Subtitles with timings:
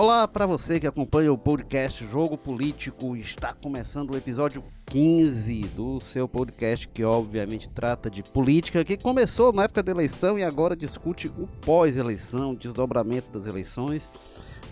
[0.00, 3.14] Olá para você que acompanha o podcast Jogo Político.
[3.14, 9.52] Está começando o episódio 15 do seu podcast que obviamente trata de política, que começou
[9.52, 14.08] na época da eleição e agora discute o pós-eleição, desdobramento das eleições.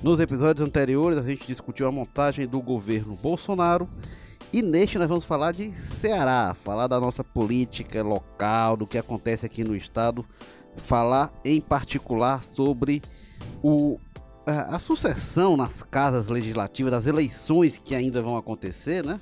[0.03, 3.87] Nos episódios anteriores a gente discutiu a montagem do governo Bolsonaro
[4.51, 9.45] e neste nós vamos falar de Ceará, falar da nossa política local, do que acontece
[9.45, 10.25] aqui no estado,
[10.79, 13.03] falar em particular sobre
[13.63, 13.99] o
[14.49, 19.21] a sucessão nas casas legislativas, das eleições que ainda vão acontecer, né?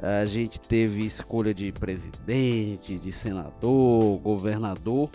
[0.00, 5.10] A gente teve escolha de presidente, de senador, governador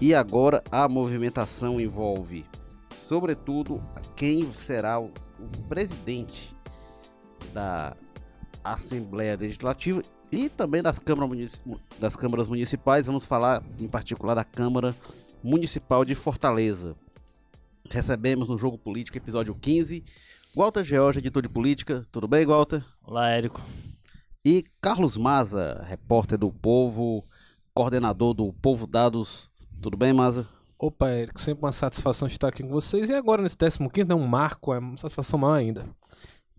[0.00, 2.44] e agora a movimentação envolve,
[2.92, 3.82] sobretudo,
[4.14, 5.10] quem será o,
[5.68, 6.56] presidente
[7.52, 7.96] da
[8.62, 11.64] Assembleia Legislativa e também das câmaras,
[11.98, 13.06] das câmaras municipais.
[13.06, 14.94] Vamos falar em particular da Câmara
[15.42, 16.96] Municipal de Fortaleza
[17.90, 20.02] recebemos no Jogo Político, episódio 15,
[20.54, 22.02] Walter George, editor de política.
[22.10, 22.84] Tudo bem, Walter?
[23.02, 23.62] Olá, Érico.
[24.44, 27.24] E Carlos Maza, repórter do Povo,
[27.74, 29.50] coordenador do Povo Dados.
[29.80, 30.48] Tudo bem, Maza?
[30.78, 33.10] Opa, Érico, sempre uma satisfação estar aqui com vocês.
[33.10, 35.84] E agora, nesse 15 é um marco, é uma satisfação maior ainda.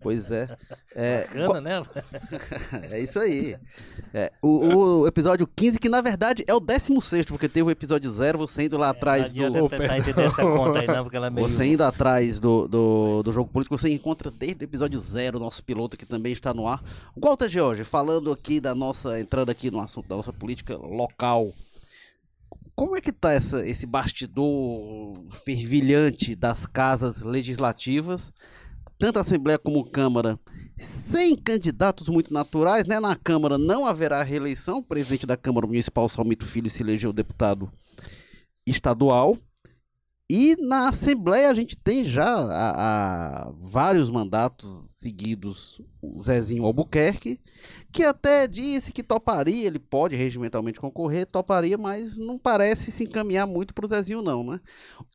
[0.00, 0.48] Pois é.
[0.94, 1.82] é Bacana, né?
[2.90, 3.56] é isso aí.
[4.14, 8.10] É, o, o, episódio 15, que na verdade é o 16, porque teve o episódio
[8.10, 9.50] 0, você indo lá é, atrás do.
[9.50, 11.46] Não tentar entender essa conta aí, não, porque ela é meio...
[11.46, 15.40] Você indo atrás do, do, do jogo político, você encontra desde o episódio 0 o
[15.40, 16.82] nosso piloto que também está no ar.
[17.14, 19.20] Walter George, falando aqui da nossa.
[19.20, 21.52] entrando aqui no assunto da nossa política local.
[22.74, 25.12] Como é que tá essa, esse bastidor
[25.44, 28.32] fervilhante das casas legislativas?
[29.00, 30.38] Tanto a Assembleia como a Câmara,
[30.78, 33.00] sem candidatos muito naturais, né?
[33.00, 37.72] Na Câmara não haverá reeleição, o presidente da Câmara Municipal, Salmito Filho, se elegeu deputado
[38.66, 39.38] estadual.
[40.32, 47.40] E na Assembleia a gente tem já há, há vários mandatos seguidos o Zezinho Albuquerque,
[47.90, 53.44] que até disse que toparia, ele pode regimentalmente concorrer, toparia, mas não parece se encaminhar
[53.44, 54.60] muito para o Zezinho não, né?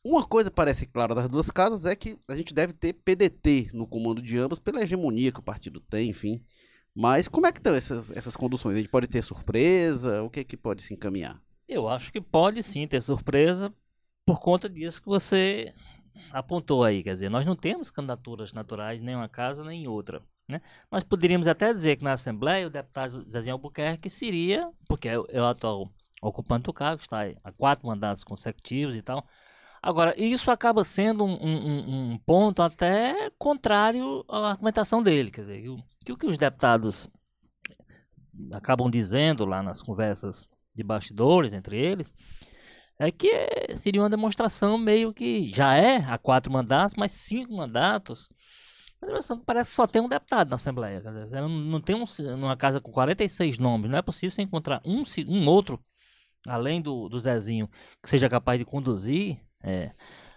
[0.04, 3.88] Uma coisa parece clara das duas casas é que a gente deve ter PDT no
[3.88, 6.44] comando de ambas pela hegemonia que o partido tem, enfim.
[6.94, 8.76] Mas como é que estão essas, essas conduções?
[8.76, 10.22] A gente pode ter surpresa?
[10.24, 11.42] O que é que pode se encaminhar?
[11.70, 13.74] Eu acho que pode sim ter surpresa,
[14.26, 15.74] por conta disso que você
[16.32, 20.22] apontou aí, quer dizer, nós não temos candidaturas naturais nem uma casa nem outra.
[20.48, 20.62] Né?
[20.92, 25.42] Nós poderíamos até dizer que na Assembleia o deputado Zezinho Albuquerque seria, porque é, é
[25.42, 25.90] o atual
[26.22, 29.26] ocupante do cargo, está há quatro mandatos consecutivos e tal.
[29.82, 35.64] Agora, isso acaba sendo um, um, um ponto até contrário à argumentação dele, quer dizer,
[36.04, 37.08] que o que os deputados
[38.52, 42.14] acabam dizendo lá nas conversas de bastidores entre eles
[42.98, 43.30] é que
[43.76, 48.30] seria uma demonstração meio que já é há quatro mandatos, mas cinco mandatos.
[49.02, 51.02] Uma demonstração que parece que só tem um deputado na Assembleia.
[51.32, 52.06] Não, não tem um,
[52.38, 55.80] numa casa com 46 nomes, não é possível você encontrar um, um outro,
[56.48, 57.70] além do, do Zezinho,
[58.02, 59.92] que seja capaz de conduzir é,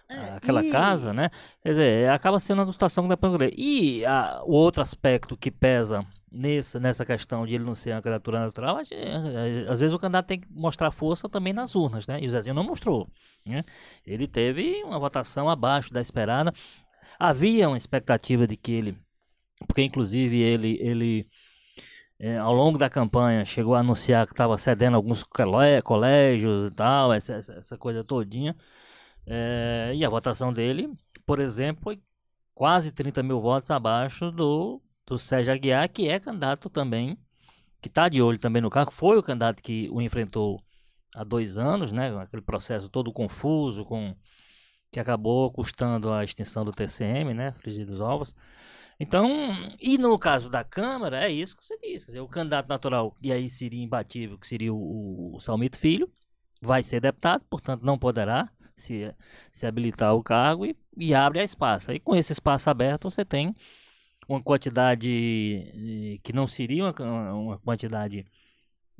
[0.09, 0.71] é aquela e...
[0.71, 1.29] casa, né?
[1.61, 5.49] Quer dizer, acaba sendo uma situação que dá para E a, o outro aspecto que
[5.49, 10.27] pesa nessa, nessa questão de ele não ser uma criatura natural, às vezes o candidato
[10.27, 12.19] tem que mostrar força também nas urnas, né?
[12.21, 13.09] E o Zezinho não mostrou.
[13.45, 13.63] Né?
[14.05, 16.53] Ele teve uma votação abaixo da esperada.
[17.17, 18.97] Havia uma expectativa de que ele,
[19.67, 21.25] porque inclusive ele, ele
[22.19, 25.23] é, ao longo da campanha chegou a anunciar que estava cedendo alguns
[25.83, 28.55] colégios e tal, essa, essa coisa todinha.
[29.25, 30.89] É, e a votação dele,
[31.25, 32.01] por exemplo, foi
[32.53, 37.17] quase 30 mil votos abaixo do do Sérgio Aguiar, que é candidato também,
[37.81, 40.61] que está de olho também no cargo, foi o candidato que o enfrentou
[41.15, 42.15] há dois anos, né?
[42.21, 44.15] Aquele processo todo confuso, com
[44.91, 47.51] que acabou custando a extinção do TCM, né?
[47.53, 48.35] Frigidos Ovos.
[48.99, 49.27] Então,
[49.79, 51.75] e no caso da Câmara, é isso que você.
[51.77, 56.11] Quer dizer, o candidato natural, e aí seria imbatível, que seria o, o Salmito Filho,
[56.61, 59.13] vai ser deputado, portanto não poderá se,
[59.51, 61.91] se habilitar o cargo e, e abre a espaço.
[61.91, 63.55] E com esse espaço aberto, você tem
[64.29, 68.23] uma quantidade eh, que não seria uma, uma quantidade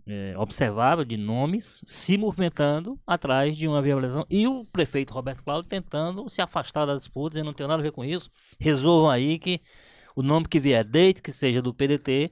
[0.08, 5.70] é, observável de nomes se movimentando atrás de uma viabilização e o prefeito Roberto Cláudio
[5.70, 8.31] tentando se afastar das disputas, e não tem nada a ver com isso.
[8.60, 9.62] Resolvam aí que
[10.16, 12.32] o nome que vier, desde que seja do PDT,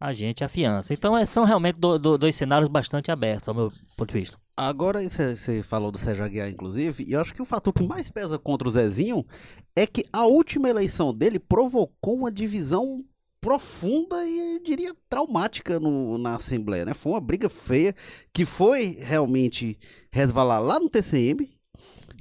[0.00, 0.94] a gente afiança.
[0.94, 4.38] Então é, são realmente do, do, dois cenários bastante abertos, ao meu ponto de vista.
[4.56, 8.08] Agora, você falou do Sérgio Aguiar, inclusive, e eu acho que o fator que mais
[8.08, 9.26] pesa contra o Zezinho
[9.74, 13.04] é que a última eleição dele provocou uma divisão
[13.40, 16.94] profunda e diria traumática no, na Assembleia, né?
[16.94, 17.94] Foi uma briga feia
[18.32, 19.76] que foi realmente
[20.12, 21.52] resvalar lá no TCM,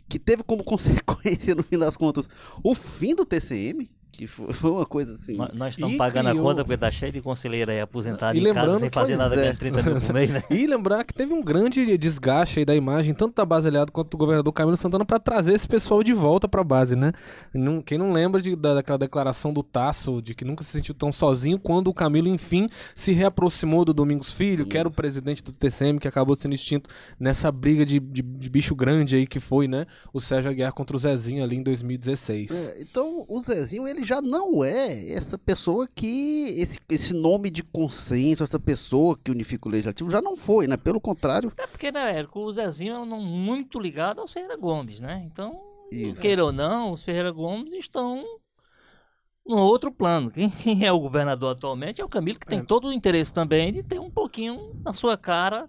[0.09, 2.27] que teve como consequência, no fim das contas,
[2.63, 5.33] o fim do TCM, que foi, uma coisa assim.
[5.35, 8.37] Nós, nós estamos E pagando criou- a conta porque tá cheio de conselheiro aí aposentado
[8.37, 9.37] E em casa sem fazer pois nada é.
[9.37, 10.43] ganhando 30 mil por mês, né?
[10.51, 14.11] E lembrar que teve um grande desgaste aí da imagem, tanto da base aliada quanto
[14.11, 17.11] do governador Camilo Santana, para trazer esse pessoal de volta para a base, né?
[17.53, 20.93] Não- quem não lembra de- da, daquela declaração do Tasso, de que nunca se sentiu
[20.93, 24.95] tão sozinho, quando o Camilo, enfim, se reaproximou do Domingos Filho, que era o Isso.
[24.95, 26.87] presidente do TCM, que acabou sendo extinto
[27.19, 29.87] nessa briga de, de- de bicho grande aí que foi, né?
[30.13, 32.51] O Sérgio Aguiar contra o Zezinho ali em 2016.
[32.77, 37.63] É, então o Zezinho ele já não é essa pessoa que esse, esse nome de
[37.63, 40.77] consenso, essa pessoa que unifica o legislativo já não foi, né?
[40.77, 45.23] Pelo contrário, Até porque, né, Érico, o Zezinho é muito ligado aos Ferreira Gomes, né?
[45.25, 45.59] Então,
[45.91, 46.19] Isso.
[46.21, 48.23] queira ou não, os Ferreira Gomes estão
[49.45, 50.31] no outro plano.
[50.31, 52.63] Quem, quem é o governador atualmente é o Camilo, que tem É.
[52.63, 55.67] todo o interesse também de ter um pouquinho na sua cara.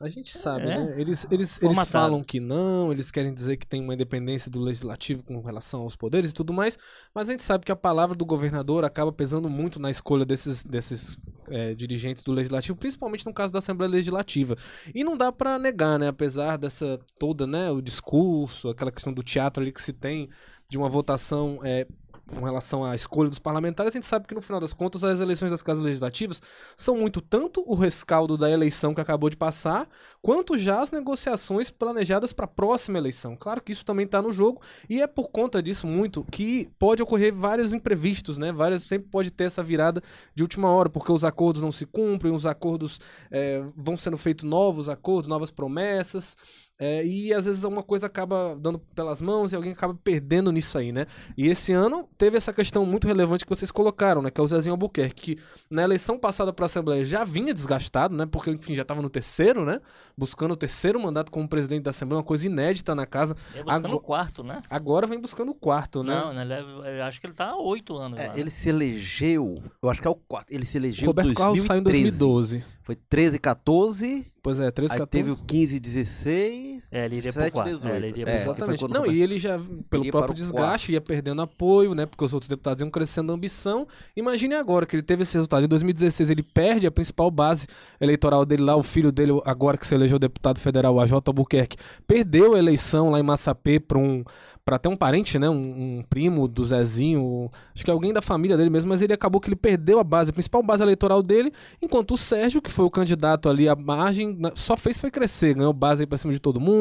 [0.00, 0.78] A gente sabe, É.
[0.78, 0.94] né?
[1.00, 5.24] Eles, eles, eles falam que não, eles querem dizer que tem uma independência do legislativo
[5.24, 6.78] com relação aos poderes e tudo mais,
[7.12, 10.62] mas a gente sabe que a palavra do governador acaba pesando muito na escolha desses,
[10.62, 11.18] desses
[11.48, 14.56] é, dirigentes do legislativo, principalmente no caso da Assembleia Legislativa.
[14.94, 16.06] E não dá pra negar, né?
[16.06, 17.68] Apesar dessa toda, né?
[17.72, 20.28] O discurso, aquela questão do teatro ali que se tem
[20.70, 21.58] de uma votação.
[21.64, 21.88] É,
[22.28, 25.20] com relação à escolha dos parlamentares, a gente sabe que no final das contas as
[25.20, 26.40] eleições das casas legislativas
[26.76, 29.88] são muito tanto o rescaldo da eleição que acabou de passar,
[30.20, 33.36] quanto já as negociações planejadas para a próxima eleição.
[33.36, 37.02] Claro que isso também está no jogo e é por conta disso muito que pode
[37.02, 38.52] ocorrer vários imprevistos, né?
[38.52, 40.02] Várias sempre pode ter essa virada
[40.34, 44.44] de última hora, porque os acordos não se cumprem, os acordos é, vão sendo feitos
[44.44, 46.36] novos acordos, novas promessas.
[46.78, 50.78] É, e às vezes uma coisa acaba dando pelas mãos e alguém acaba perdendo nisso
[50.78, 51.06] aí, né?
[51.36, 54.30] E esse ano teve essa questão muito relevante que vocês colocaram, né?
[54.30, 58.16] Que é o Zezinho Albuquerque, que na eleição passada para a Assembleia já vinha desgastado,
[58.16, 58.26] né?
[58.26, 59.80] Porque, enfim, já estava no terceiro, né?
[60.16, 63.34] Buscando o terceiro mandato como presidente da Assembleia, uma coisa inédita na casa.
[63.54, 64.60] É buscando Agora- o quarto, né?
[64.70, 66.14] Agora vem buscando o quarto, né?
[66.14, 68.20] Não, né, ele é- eu acho que ele tá há oito anos.
[68.20, 68.38] é, lá.
[68.38, 71.60] ele se elegeu, eu acho que é o quarto, ele se elegeu em Roberto Carlos
[71.62, 72.18] saiu em 2013.
[72.18, 72.77] 2012.
[72.88, 75.10] Foi 13, 14, Pois é, 13, aí 14.
[75.10, 77.70] teve o 15, 16, É, ele iria pro 17, quarto.
[77.70, 77.92] 18.
[77.92, 78.88] É, ele iria pro É, foi Exatamente.
[78.88, 79.58] Não, e ele já,
[79.90, 82.06] pelo Iria próprio para desgaste, ia perdendo apoio, né?
[82.06, 83.86] Porque os outros deputados iam crescendo a ambição.
[84.16, 85.64] Imagine agora que ele teve esse resultado.
[85.64, 87.66] Em 2016, ele perde a principal base
[88.00, 91.76] eleitoral dele lá, o filho dele, agora que se elegeu deputado federal, o AJ Albuquerque,
[92.06, 94.24] perdeu a eleição lá em Massapê para um.
[94.64, 95.48] Pra até um parente, né?
[95.48, 99.40] Um, um primo do Zezinho, acho que alguém da família dele mesmo, mas ele acabou
[99.40, 101.50] que ele perdeu a base, a principal base eleitoral dele,
[101.80, 105.72] enquanto o Sérgio, que foi o candidato ali à margem, só fez foi crescer, ganhou
[105.72, 106.77] base aí pra cima de todo mundo,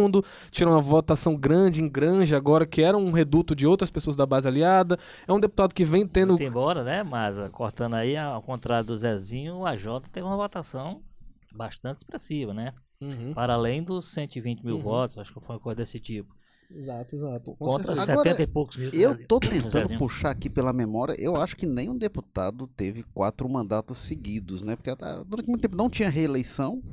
[0.52, 4.26] tirou uma votação grande em Granja agora, que era um reduto de outras pessoas da
[4.26, 4.98] base aliada.
[5.28, 6.30] É um deputado que vem tendo.
[6.30, 11.02] Muito embora, né, mas cortando aí, ao contrário do Zezinho, o AJ teve uma votação
[11.54, 12.74] bastante expressiva, né?
[13.02, 13.34] Uhum.
[13.34, 14.82] Para além dos 120 mil Uhum.
[14.82, 16.36] votos, acho que foi uma coisa desse tipo.
[16.70, 17.56] Exato, exato.
[17.56, 18.12] Com Contra certeza.
[18.12, 18.90] Agora, 70 e poucos mil.
[18.94, 23.48] Eu tô Do tentando puxar aqui pela memória, eu acho que nenhum deputado teve quatro
[23.48, 24.76] mandatos seguidos, né?
[24.76, 26.84] Porque ah, durante muito tempo não tinha reeleição.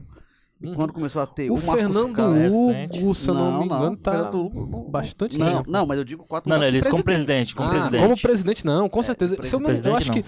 [0.60, 0.74] E Uhum.
[0.74, 4.40] quando começou a ter O, o, Fernando Hugo, se eu não, me engano, tá Fernando
[4.46, 5.70] Hugo não- bastante não, tempo.
[5.70, 7.54] não, mas eu digo quatro Não, não, eles de como presidente.
[7.54, 8.02] como Ah, presidente.
[8.02, 9.42] Como presidente, não, com certeza.
[9.42, 10.14] Se eu, não, eu acho não.
[10.14, 10.24] que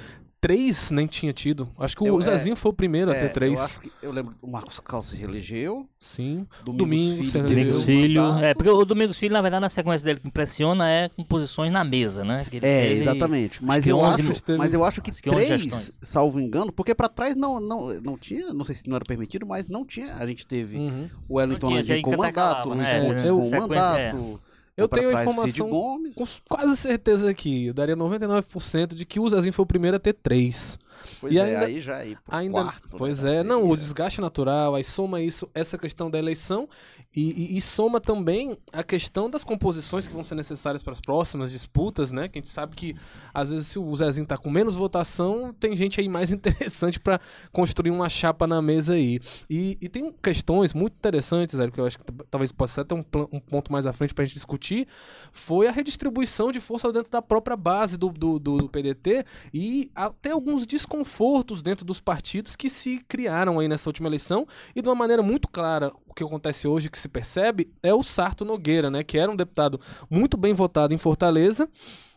[0.46, 1.68] três nem tinha tido.
[1.78, 3.58] Acho que o Eu- é, Zezinho foi o primeiro a É, ter três.
[3.58, 5.86] Eu, acho que, eu lembro o Marcos Cal se reelegeu.
[5.98, 6.46] Sim.
[6.64, 7.84] Domingos, Domingos Filho Domingos.
[7.84, 8.22] Filho.
[8.44, 11.72] É, porque o Domingos Filho, na verdade, na sequência dele que impressiona é com posições
[11.72, 12.46] na mesa, né?
[12.52, 13.64] Ele É, teve- exatamente.
[13.64, 15.92] Mas eu, 11 acho, mas eu acho que acho que 11 três, gestões.
[16.00, 19.44] salvo engano, porque pra trás não, não, não tinha, não sei se não era permitido,
[19.46, 20.14] mas não tinha.
[20.14, 21.08] A gente teve Uhum.
[21.28, 23.00] o Wellington Landim com mandato, Luiz né?
[23.00, 24.40] Pontes Eu- com sequência, mandato.
[24.76, 27.66] Eu tenho a informação com quase certeza aqui.
[27.66, 30.78] Eu daria 99% de que o Zezinho foi o primeiro a ter três.
[31.20, 32.96] Pois E é, ainda- aí já aí pro Ainda, quarto.
[32.96, 36.68] pois né, é, não, o desgaste natural, aí soma isso, essa questão da eleição
[37.14, 41.00] e, e- e soma também a questão das composições que vão ser necessárias para as
[41.00, 42.28] próximas disputas, né?
[42.28, 42.94] Que a gente sabe que
[43.32, 47.20] às vezes se o Zezinho tá com menos votação, tem gente aí mais interessante para
[47.52, 49.18] construir uma chapa na mesa aí.
[49.48, 52.94] E, e tem questões muito interessantes, Érico, que eu acho que talvez possa ser até
[52.94, 54.86] um, um ponto mais à frente para a gente discutir,
[55.32, 59.24] foi a redistribuição de força dentro da própria base do, do, do PDT
[59.54, 64.80] e até alguns desconfortos dentro dos partidos que se criaram aí nessa última eleição e
[64.80, 68.44] de uma maneira muito clara o que acontece hoje que se percebe é o Sarto
[68.44, 71.68] Nogueira, né, que era um deputado muito bem votado em Fortaleza.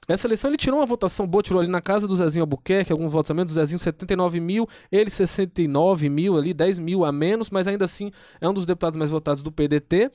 [0.07, 3.11] Essa eleição ele tirou uma votação boa, tirou ali na casa do Zezinho Albuquerque, alguns
[3.11, 7.51] votos a menos, do Zezinho 79 mil, ele 69 mil ali, 10 mil a menos,
[7.51, 10.09] mas ainda assim é um dos deputados mais votados do PDT.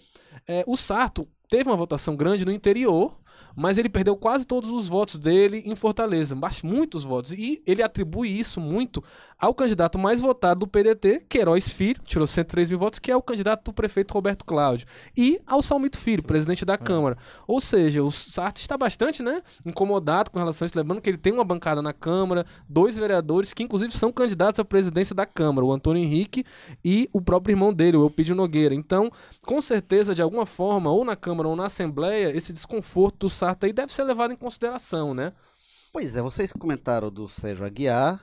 [0.49, 3.17] É, o Sarto teve uma votação grande no interior,
[3.57, 7.33] mas ele perdeu quase todos os votos dele em Fortaleza, muitos votos.
[7.33, 9.03] E ele atribui isso muito
[9.39, 13.23] ao candidato mais votado do PDT, Queiroz Filho, tirou 103 mil votos, que é o
[13.23, 17.17] candidato do prefeito Roberto Cláudio, e ao Salmito Filho, presidente da Câmara.
[17.47, 21.19] Ou seja, o Sartre está bastante né, incomodado com relação a isso, lembrando que ele
[21.19, 25.67] tem uma bancada na Câmara, dois vereadores que inclusive são candidatos à presidência da Câmara,
[25.67, 26.45] o Antônio Henrique
[26.85, 28.75] e o próprio irmão dele, o Elpidio Nogueira.
[28.75, 29.11] Então,
[29.45, 33.69] com certeza, de alguma forma, ou na Câmara ou na Assembleia, esse desconforto do Sartre
[33.69, 35.33] aí deve ser levado em consideração, né?
[35.93, 38.21] Pois é, vocês comentaram do Sérgio Aguiar,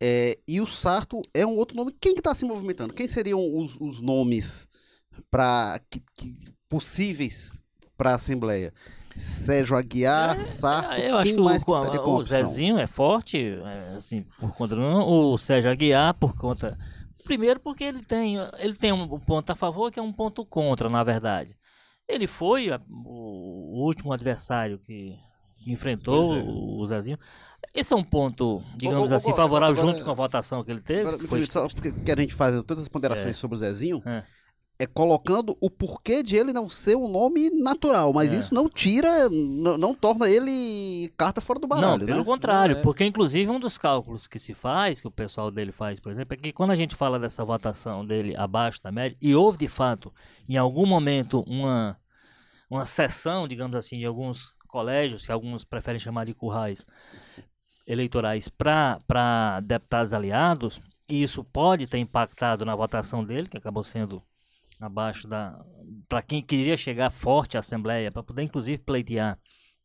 [0.00, 1.94] é, e o Sarto é um outro nome.
[2.00, 2.94] Quem que está se movimentando?
[2.94, 4.68] Quem seriam os, os nomes
[5.30, 6.36] para que, que,
[6.68, 7.60] possíveis
[7.96, 8.72] para a Assembleia?
[9.18, 14.24] Sérgio Aguiar, é, Sarto, eu acho que o, o, o Zezinho é forte, é, assim,
[14.38, 16.78] por conta do, o Sérgio Aguiar por conta
[17.24, 20.88] primeiro porque ele tem ele tem um ponto a favor que é um ponto contra,
[20.88, 21.56] na verdade.
[22.12, 25.18] Ele foi a, o, último adversário que
[25.66, 26.42] enfrentou é.
[26.44, 27.18] o Zezinho.
[27.74, 31.08] Esse é um ponto, digamos assim, favorável agora, junto com a votação que ele teve.
[31.08, 31.46] Agora, foi...
[31.46, 33.32] Só porque a gente faz todas as ponderações é.
[33.32, 34.22] sobre o Zezinho, é.
[34.78, 34.86] é.
[34.86, 38.36] colocando o porquê de ele não ser um nome natural, mas é.
[38.36, 42.24] isso não tira, não, não, torna ele carta fora do baralho, Não, pelo né?
[42.24, 42.82] contrário, é.
[42.82, 46.34] porque inclusive um dos cálculos que se faz, que o pessoal dele faz, por exemplo,
[46.34, 49.68] é que quando a gente fala dessa votação dele abaixo da média, e houve de
[49.68, 50.12] fato,
[50.46, 51.96] em algum momento, uma,
[52.72, 56.86] uma sessão, digamos assim, de alguns colégios, que alguns preferem chamar de currais,
[57.86, 64.22] eleitorais para deputados aliados, e isso pode ter impactado na votação dele, que acabou sendo
[64.80, 65.62] abaixo da.
[66.08, 69.38] Para quem queria chegar forte à Assembleia, para poder inclusive pleitear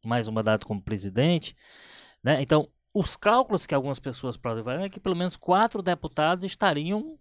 [0.05, 1.53] mais um mandato como presidente.
[2.23, 2.41] Né?
[2.41, 7.19] Então, os cálculos que algumas pessoas fazer é que pelo menos quatro deputados estariam,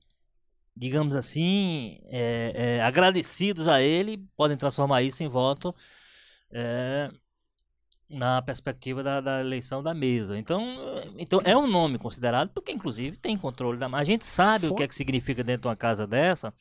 [0.77, 5.75] digamos assim, é, é, agradecidos a ele, podem transformar isso em voto.
[6.51, 7.11] É,
[8.09, 10.39] na perspectiva da, da, eleição da mesa.
[10.39, 10.65] Então,
[11.19, 13.89] então é um nome considerado porque inclusive tem controle da.
[13.89, 14.75] A gente sabe For...
[14.75, 16.55] o que é que significa dentro de uma casa dessa,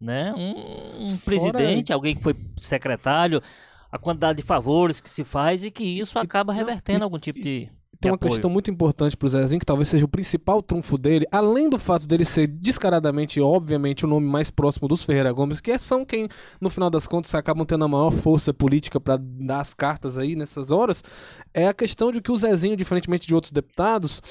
[0.00, 0.34] né?
[0.34, 3.40] Um, um presidente, alguém que foi secretário,
[3.90, 7.70] a quantidade de favores que se faz e que isso acaba revertendo algum tipo de
[8.00, 8.32] tem uma apoio.
[8.32, 12.06] questão muito importante pro Zezinho, que talvez seja o principal trunfo dele, além do fato
[12.06, 16.26] dele ser descaradamente, obviamente, o nome mais próximo dos Ferreira Gomes, que são quem,
[16.60, 20.34] no final das contas, acabam tendo a maior força política para dar as cartas aí
[20.34, 21.04] nessas horas,
[21.52, 24.22] é a questão de que o Zezinho, diferentemente de outros deputados,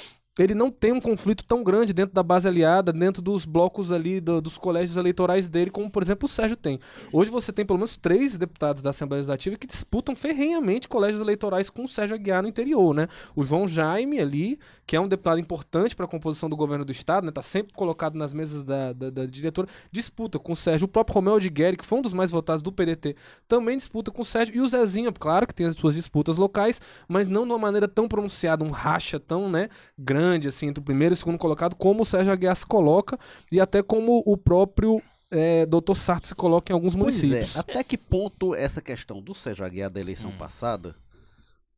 [0.44, 4.22] ele não tem um conflito tão grande dentro da base aliada, dentro dos blocos ali
[4.22, 6.80] do, dos colégios eleitorais dele, como por exemplo o Sérgio tem.
[7.12, 11.70] Hoje você tem pelo menos três deputados da Assembleia Legislativa que disputam ferrenhamente colégios eleitorais
[11.70, 13.08] com o Sérgio Aguiar no interior, né?
[13.36, 16.92] O João Jaime ali, que é um deputado importante para a composição do governo do
[16.92, 17.32] estado, né?
[17.32, 20.86] Tá sempre colocado nas mesas da, da, da diretora, disputa com o Sérgio.
[20.86, 23.16] O próprio Romeu Aldigueri, que foi um dos mais votados do PDT,
[23.48, 24.56] também disputa com o Sérgio.
[24.56, 27.88] E o Zezinho, claro que tem as suas disputas locais, mas não de uma maneira
[27.88, 31.76] tão pronunciada, um racha tão, né, grande assim entre o primeiro e o segundo colocado,
[31.76, 33.16] como o Sérgio Aguiar se coloca
[33.52, 35.94] e até como o próprio é, Dr.
[35.94, 37.56] Sarto se coloca em alguns pois é, municípios.
[37.56, 37.60] É.
[37.60, 40.38] Até que ponto essa questão do Sérgio Aguiar da eleição hum.
[40.40, 40.96] passada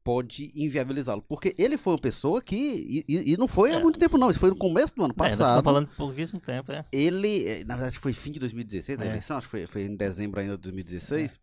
[0.03, 1.21] pode inviabilizá-lo?
[1.21, 3.03] Porque ele foi uma pessoa que.
[3.07, 3.75] E, e não foi é.
[3.75, 4.29] há muito tempo, não.
[4.29, 5.33] Isso foi no começo do ano passado.
[5.33, 6.85] É, nós estamos falando pouquíssimo tempo, é.
[6.91, 9.07] Ele, é, na verdade, foi fim de 2016, a é.
[9.07, 11.39] eleição, acho que foi, foi em dezembro ainda de 2016.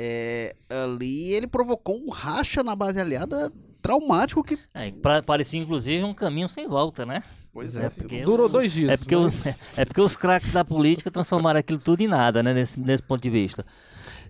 [0.00, 0.54] É.
[0.70, 4.58] ali ele provocou um racha na base aliada traumático que.
[4.74, 7.22] É, parecia inclusive um caminho sem volta, né?
[7.52, 8.92] Pois é, é durou dois dias.
[8.92, 9.34] É porque, mas...
[9.34, 9.46] os,
[9.78, 12.54] é porque os craques da política transformaram aquilo tudo em nada, né?
[12.54, 13.64] Nesse, nesse ponto de vista.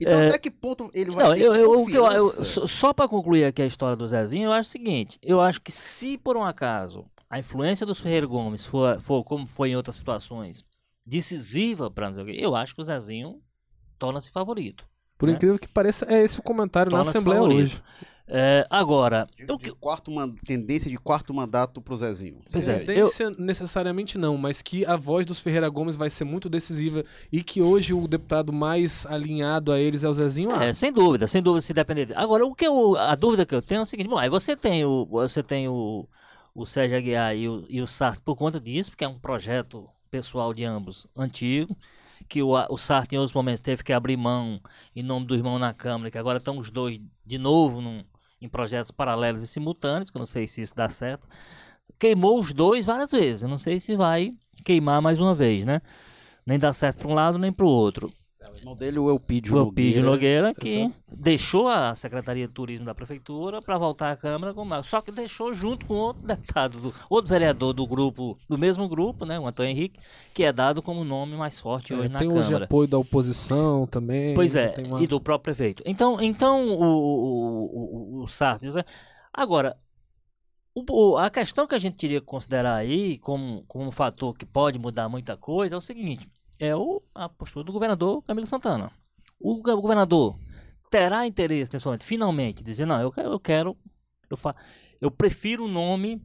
[0.00, 0.28] Então, é...
[0.28, 3.62] até que ponto ele vai Não, ter eu, eu, eu, eu Só para concluir aqui
[3.62, 7.04] a história do Zezinho, eu acho o seguinte: eu acho que se por um acaso
[7.30, 10.64] a influência dos Ferreira Gomes for, for como foi em outras situações,
[11.04, 13.40] decisiva para eu acho que o Zezinho
[13.98, 14.86] torna-se favorito.
[15.18, 15.34] Por né?
[15.34, 17.62] incrível que pareça, é esse o comentário na Assembleia favorito.
[17.62, 17.82] hoje.
[18.30, 19.26] É, agora.
[19.35, 22.40] De, de quarto man, tendência de quarto mandato pro Zezinho.
[22.52, 23.35] Pois é, tendência eu...
[23.38, 27.62] necessariamente não, mas que a voz dos Ferreira Gomes vai ser muito decisiva e que
[27.62, 30.52] hoje o deputado mais alinhado a eles é o Zezinho.
[30.52, 32.12] É, sem dúvida, sem dúvida, se depender.
[32.14, 34.54] Agora, o que eu, a dúvida que eu tenho é o seguinte: bom, aí você
[34.54, 36.06] tem o, você tem o,
[36.54, 39.88] o Sérgio Aguiar e o, e o Sarto por conta disso, porque é um projeto
[40.11, 41.75] pessoal de ambos antigo
[42.28, 44.61] que o, o Sartre em outros momentos teve que abrir mão
[44.94, 48.04] em nome do irmão na Câmara, que agora estão os dois de novo num,
[48.40, 51.26] em projetos paralelos e simultâneos, que eu não sei se isso dá certo.
[51.99, 53.42] Queimou os dois várias vezes.
[53.42, 55.80] Eu não sei se vai queimar mais uma vez, né?
[56.47, 58.12] Nem dá certo para um lado nem para o outro.
[58.52, 60.48] O irmão dele, o Elpidio o Elpidio Nogueira.
[60.50, 64.82] Nogueira, que deixou a Secretaria de Turismo da Prefeitura para voltar à Câmara, com uma-
[64.82, 69.24] só que deixou junto com outro deputado, do- outro vereador do grupo, do mesmo grupo,
[69.24, 70.00] né, o Antônio Henrique,
[70.34, 72.46] que é dado como nome mais forte hoje É, na tem Câmara.
[72.46, 74.34] hoje apoio da oposição também.
[74.34, 75.82] Pois é, tem uma- e do próprio prefeito.
[75.86, 78.68] Então, então o, o, o, o Sartre.
[78.72, 78.82] né?
[79.32, 79.76] Agora,
[81.18, 84.78] a questão que a gente teria que considerar aí como, como um fator que pode
[84.78, 86.28] mudar muita coisa é o seguinte:
[86.58, 88.90] é o, a postura do governador Camilo Santana.
[89.40, 90.36] O, go- governador
[90.90, 93.76] terá interesse nesse momento, finalmente, dizer, não, eu, quero- eu quero,
[94.30, 94.54] eu, fa,
[95.00, 96.20] eu prefiro um nome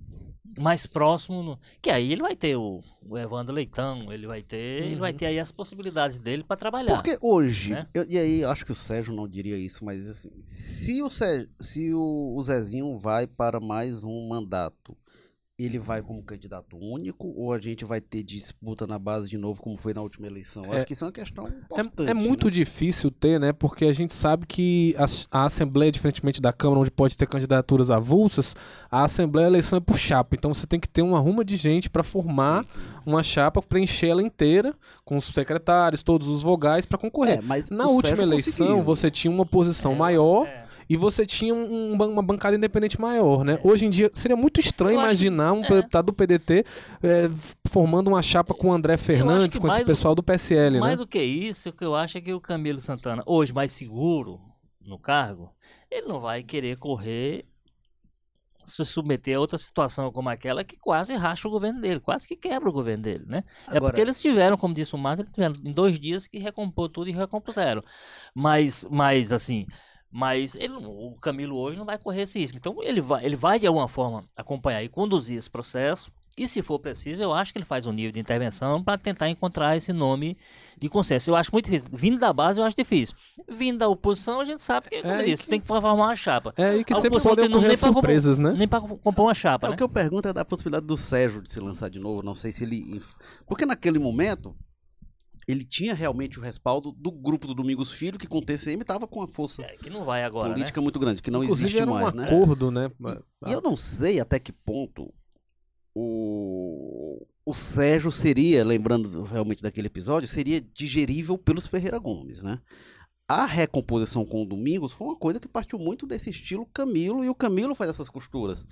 [0.58, 4.84] mais próximo, no- que aí ele vai ter o, o Evandro Leitão, ele vai ter,
[4.84, 5.18] ele vai Uhum.
[5.18, 6.94] ter aí as possibilidades dele para trabalhar.
[6.94, 7.88] Porque hoje, né?
[7.94, 11.50] eu- e aí acho que o Sérgio não diria isso, mas assim, se o, Sérgio,
[11.60, 14.96] se o, o Zezinho vai para mais um mandato,
[15.66, 19.62] ele vai como candidato único ou a gente vai ter disputa na base de novo
[19.62, 20.64] como foi na última eleição?
[20.66, 22.08] É- Acho que isso é uma questão importante.
[22.08, 22.52] É, é muito né?
[22.52, 23.52] difícil ter, né?
[23.54, 25.06] Porque a gente sabe que a,
[25.42, 28.56] a Assembleia, diferentemente da Câmara, onde pode ter candidaturas avulsas,
[28.92, 30.36] a Assembleia a eleição é por chapa.
[30.36, 32.66] Então você tem que ter uma ruma de gente para formar
[33.06, 37.40] uma chapa, preencher ela inteira, com os secretários, todos os vogais, para concorrer.
[37.40, 38.84] É, mas Na última Sérgio eleição, conseguiu.
[38.86, 40.63] você tinha uma posição maior É.
[40.90, 43.60] e você tinha um- um uma bancada independente maior, né?
[43.64, 45.70] Hoje em dia seria muito estranho Eu que- imaginar um é.
[45.70, 46.66] deputado do PDT
[47.02, 50.80] f- formando uma chapa com o André Fernandes, com esse mais do- pessoal do PSL,
[50.80, 50.98] Mais né?
[50.98, 54.40] do que isso, o que eu acho é que o Camilo Santana, hoje mais seguro
[54.82, 55.52] no cargo,
[55.90, 57.46] ele não vai querer correr,
[58.66, 62.36] se submeter a outra situação como aquela que quase racha o governo dele, quase que
[62.38, 63.44] quebra o governo dele, né?
[63.68, 66.38] É Agora- porque eles tiveram, como disse o Márcio, eles tiveram em dois dias que
[66.40, 67.84] recompor tudo e recompuseram.
[68.34, 69.66] Mas, mas assim,
[70.14, 72.58] mas ele, o Camilo hoje não vai correr esse risco.
[72.58, 76.12] Então ele vai, ele vai de alguma forma acompanhar e conduzir esse processo.
[76.36, 79.30] E se for preciso, eu acho que ele faz um nível de intervenção para tentar
[79.30, 80.36] encontrar esse nome
[80.80, 81.30] de consenso.
[81.30, 81.90] Eu acho muito difícil.
[81.94, 83.16] Vindo da base, eu acho difícil.
[83.48, 86.16] Vindo da oposição, a gente sabe que, como É, disse, que- tem que formar uma
[86.16, 86.52] chapa.
[86.58, 88.54] É, e que A sempre podem não ocorrer nem pra compor- surpresas, né?
[88.58, 89.74] Nem para compor uma chapa, É, né?
[89.76, 92.24] o que eu pergunto é da possibilidade do Sérgio de se lançar de novo.
[92.24, 93.00] Não sei se ele.
[93.46, 94.56] Porque naquele momento.
[95.48, 99.08] Ele tinha realmente o respaldo do grupo do Domingos Filho, que com o TCM estava
[99.08, 101.82] com uma força É, que não vai agora, política muito grande, que não Inclusive existe
[101.82, 102.26] era mais, um né?
[102.26, 102.92] acordo, né?
[103.48, 105.14] E eu não sei até que ponto
[105.96, 112.60] o, o Sérgio seria, lembrando realmente daquele episódio, seria digerível pelos Ferreira Gomes, né?
[113.28, 117.30] A recomposição com o Domingos foi uma coisa que partiu muito desse estilo Camilo, e
[117.30, 118.66] o Camilo faz essas costuras.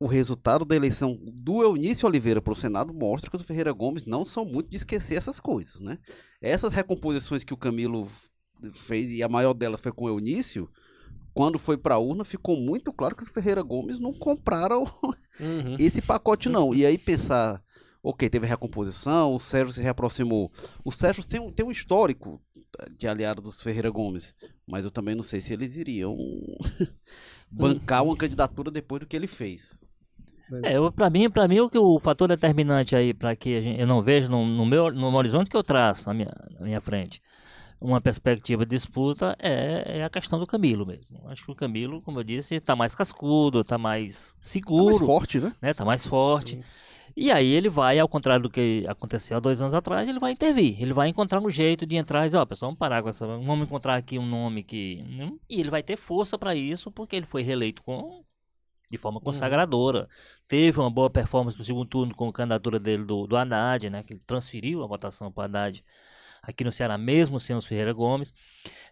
[0.00, 4.06] O resultado da eleição do Eunício Oliveira para o Senado mostra que os Ferreira Gomes
[4.06, 5.98] não são muito de esquecer essas coisas, né?
[6.40, 8.08] Essas recomposições que o Camilo
[8.72, 10.70] fez, e a maior delas foi com o Eunício,
[11.34, 14.84] quando foi para a urna, ficou muito claro que os Ferreira Gomes não compraram
[15.38, 15.76] Uhum.
[15.78, 16.74] esse pacote não.
[16.74, 17.62] E aí pensar,
[18.02, 20.50] ok, teve recomposição, o Sérgio se reaproximou.
[20.82, 22.40] O Sérgio tem um, tem um histórico
[22.96, 24.34] de aliado dos Ferreira Gomes,
[24.66, 26.16] mas eu também não sei se eles iriam
[27.50, 29.89] bancar uma candidatura depois do que ele fez.
[30.64, 33.80] É, pra mim, para mim o que o fator determinante aí para que a gente,
[33.80, 36.80] eu não vejo no, no meu no horizonte que eu traço na minha, na minha
[36.80, 37.20] frente
[37.80, 41.22] uma perspectiva de disputa é, é a questão do Camilo mesmo.
[41.28, 45.06] Acho que o Camilo, como eu disse, está mais cascudo, está mais Tá seguro, mais
[45.06, 45.52] forte, né?
[45.62, 45.72] né?
[45.72, 46.56] Tá mais forte.
[46.56, 46.64] Sim.
[47.16, 50.32] E aí ele vai, ao contrário do que aconteceu há dois anos atrás, ele vai
[50.32, 50.80] intervir.
[50.80, 53.26] Ele vai encontrar um jeito de entrar e dizer, ó, pessoal, vamos parar com essa.
[53.26, 55.02] Vamos encontrar aqui um nome que.
[55.48, 58.22] E ele vai ter força para isso, porque ele foi reeleito com.
[58.90, 60.08] De forma consagradora.
[60.48, 64.02] Teve uma boa performance no segundo turno com a candidatura dele do, do Haddad, né?
[64.02, 65.84] Que ele transferiu a votação para Haddad
[66.42, 68.32] aqui no Ceará, mesmo sem os Ferreira Gomes.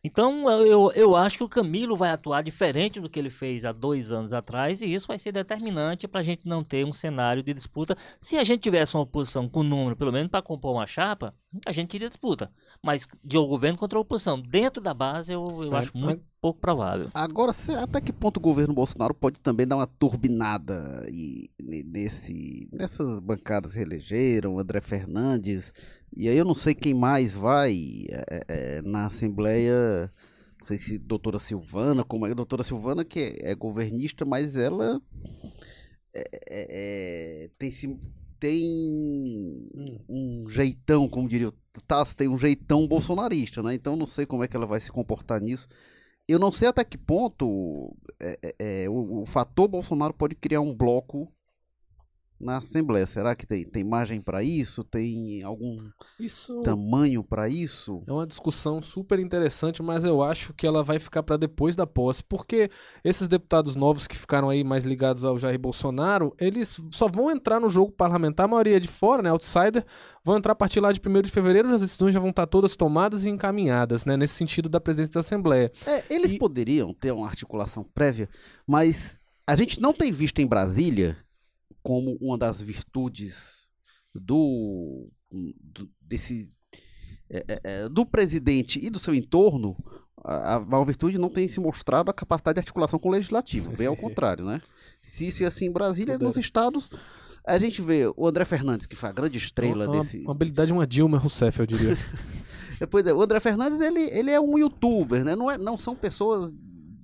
[0.03, 3.73] Então, eu, eu, acho que o Camilo vai atuar diferente do que ele fez há
[3.73, 7.43] dois anos atrás, e isso vai ser determinante para a gente não ter um cenário
[7.43, 7.97] de disputa.
[8.21, 11.35] Se a gente tivesse uma oposição com número, pelo menos para compor uma chapa,
[11.67, 12.49] a gente teria disputa.
[12.83, 16.23] Mas de o governo contra a oposição, dentro da base, eu, eu É, acho muito
[16.41, 17.11] pouco provável.
[17.13, 22.69] Agora, até que ponto o governo Bolsonaro pode também dar uma turbinada e, ne- nesse,
[22.73, 25.73] nessas bancadas que elegeram, André Fernandes,
[26.17, 29.75] e aí eu não sei quem mais vai é, é, na Assembleia,
[30.61, 35.01] não sei se doutora Silvana, como é, doutora Silvana que é, é governista, mas ela
[36.15, 37.99] é, é, é, tem, se-
[38.41, 39.69] tem
[40.09, 41.53] um jeitão, como diria o
[41.87, 43.75] Tasso, tem um jeitão bolsonarista, né?
[43.75, 45.69] Então não sei como é que ela vai se comportar nisso.
[46.27, 50.61] Eu não sei até que ponto é, é, é, o, o fator Bolsonaro pode criar
[50.61, 51.33] um bloco
[52.41, 53.05] na Assembleia.
[53.07, 54.85] Será que tem, tem margem para isso?
[54.85, 55.77] Tem algum
[56.21, 58.03] Isso tamanho para isso?
[58.07, 61.87] é uma discussão super interessante, mas eu acho que ela vai ficar para depois da
[61.87, 62.71] posse, porque
[63.05, 67.59] esses deputados novos que ficaram aí mais ligados ao Jair Bolsonaro, eles só vão entrar
[67.61, 69.85] no jogo parlamentar, a maioria de fora, né, outsider,
[70.25, 72.77] vão entrar a partir lá de 1 de fevereiro, as decisões já vão estar todas
[72.77, 75.73] tomadas e encaminhadas, né, nesse sentido da presidência da Assembleia.
[75.87, 78.29] É, eles E- poderiam ter uma articulação prévia,
[78.67, 81.17] mas a gente não tem visto em Brasília
[81.89, 83.71] como uma das virtudes
[84.15, 86.53] do, do- desse
[87.31, 89.75] é, é, é, do presidente e do seu entorno.
[90.23, 93.75] A, a maior virtude não tem se mostrado a capacidade de articulação com o legislativo,
[93.75, 94.61] bem ao contrário, né?
[95.01, 96.91] Se isso é assim em Brasília, nos estados,
[97.47, 100.71] a gente vê o André Fernandes, que foi a grande estrela uma, desse, uma habilidade,
[100.75, 101.97] uma Dilma Rousseff, eu diria.
[102.91, 105.35] Pois é, o André Fernandes, ele, ele é um youtuber, né?
[105.35, 106.53] Não, é, não são pessoas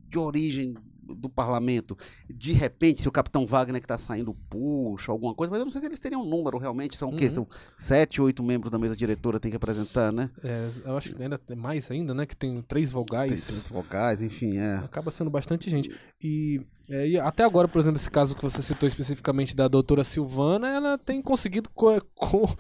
[0.08, 1.96] de origem do parlamento.
[2.28, 5.70] De repente, se o Capitão Wagner que tá saindo puxa alguma coisa, mas eu não
[5.70, 6.96] sei se eles teriam um número realmente.
[6.96, 7.26] São o quê?
[7.26, 7.34] Uhum.
[7.34, 10.30] São sete, oito membros da mesa diretora tem que apresentar, né?
[10.42, 13.46] É, eu acho que ainda tem mais ainda, né, que tem três Tem vogais.
[13.46, 14.76] três vocais, enfim, é.
[14.76, 15.90] Acaba sendo bastante gente.
[16.22, 20.04] E, é, e até agora, por exemplo, esse caso que você citou especificamente da doutora
[20.04, 22.56] Silvana, ela tem conseguido co- co-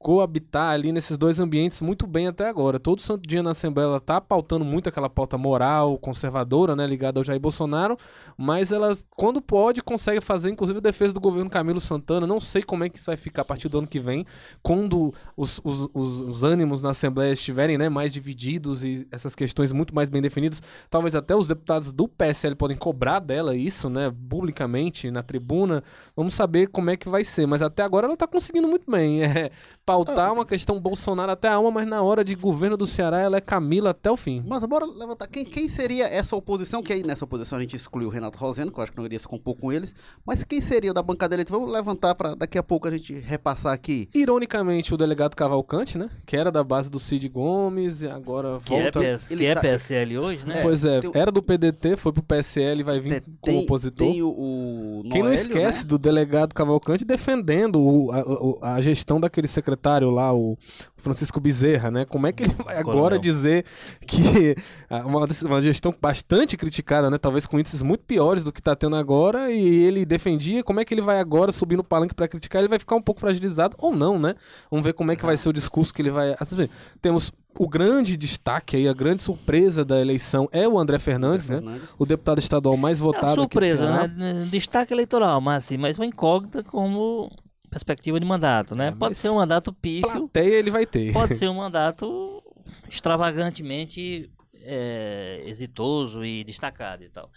[0.00, 2.80] coabitar ali nesses dois ambientes muito bem até agora.
[2.80, 7.20] Todo santo dia na Assembleia ela tá pautando muito aquela pauta moral, conservadora, né, ligada
[7.20, 7.98] ao Jair Bolsonaro,
[8.36, 12.26] mas ela, quando pode, consegue fazer, inclusive, a defesa do governo Camilo Santana.
[12.26, 14.24] Não sei como é que isso vai ficar a partir do ano que vem,
[14.62, 19.70] quando os, os, os, os ânimos na Assembleia estiverem né, mais divididos e essas questões
[19.70, 20.62] muito mais bem definidas.
[20.88, 25.84] Talvez até os deputados do PSL podem cobrar dela isso, né, publicamente, na tribuna.
[26.16, 27.46] Vamos saber como é que vai ser.
[27.46, 29.20] Mas até agora ela tá conseguindo muito bem.
[29.40, 29.50] É,
[29.94, 33.36] pautar uma questão Bolsonaro até a alma, mas na hora de governo do Ceará ela
[33.36, 34.42] é Camila até o fim.
[34.46, 35.26] Mas bora levantar.
[35.26, 36.82] Quem, quem seria essa oposição?
[36.82, 39.04] Que aí nessa oposição a gente excluiu o Renato Roseno, que eu acho que não
[39.04, 39.94] iria se compor com eles.
[40.24, 41.52] Mas quem seria o da bancada eleita?
[41.52, 44.08] Vamos levantar para daqui a pouco a gente repassar aqui.
[44.14, 46.08] Ironicamente, o delegado Cavalcante, né?
[46.26, 49.00] Que era da base do Cid Gomes e agora Que, é, volta.
[49.00, 50.62] PS, ele que é tá- PSL hoje, né?
[50.62, 54.06] Pois é, tem era do PDT, foi pro PSL e vai vir Tem- como opositor.
[54.06, 55.88] Tem o, o Quem não esquece né?
[55.88, 59.79] do delegado Cavalcante defendendo o- a, o- a gestão daquele secretário
[60.10, 60.58] lá, o
[60.96, 62.04] Francisco Bezerra, né?
[62.04, 63.18] Como é que ele vai agora Coronel.
[63.20, 63.64] dizer
[64.06, 64.54] que
[64.88, 67.18] ah, uma, uma gestão bastante criticada, né?
[67.18, 70.84] Talvez com índices muito piores do que tá tendo agora, e ele defendia, como é
[70.84, 72.60] que ele vai agora subir no palanque para criticar?
[72.60, 74.34] Ele vai ficar um pouco fragilizado ou não, né?
[74.70, 76.34] Vamos ver como é que vai ser o discurso que ele vai.
[76.38, 76.68] Assim,
[77.00, 81.56] temos o grande destaque aí, a grande surpresa da eleição é o André Fernandes, né?
[81.56, 81.94] Fernandes.
[81.98, 84.46] O deputado estadual mais É uma votado aqui do surpresa, né?
[84.50, 87.30] Destaque eleitoral, mas assim, mas uma incógnita como
[87.70, 88.88] perspectiva de mandato, né?
[88.88, 91.12] É, pode ser um mandato pífio, Plateia ele vai ter.
[91.12, 92.42] pode ser um mandato
[92.88, 97.30] extravagantemente é, exitoso e destacado e tal.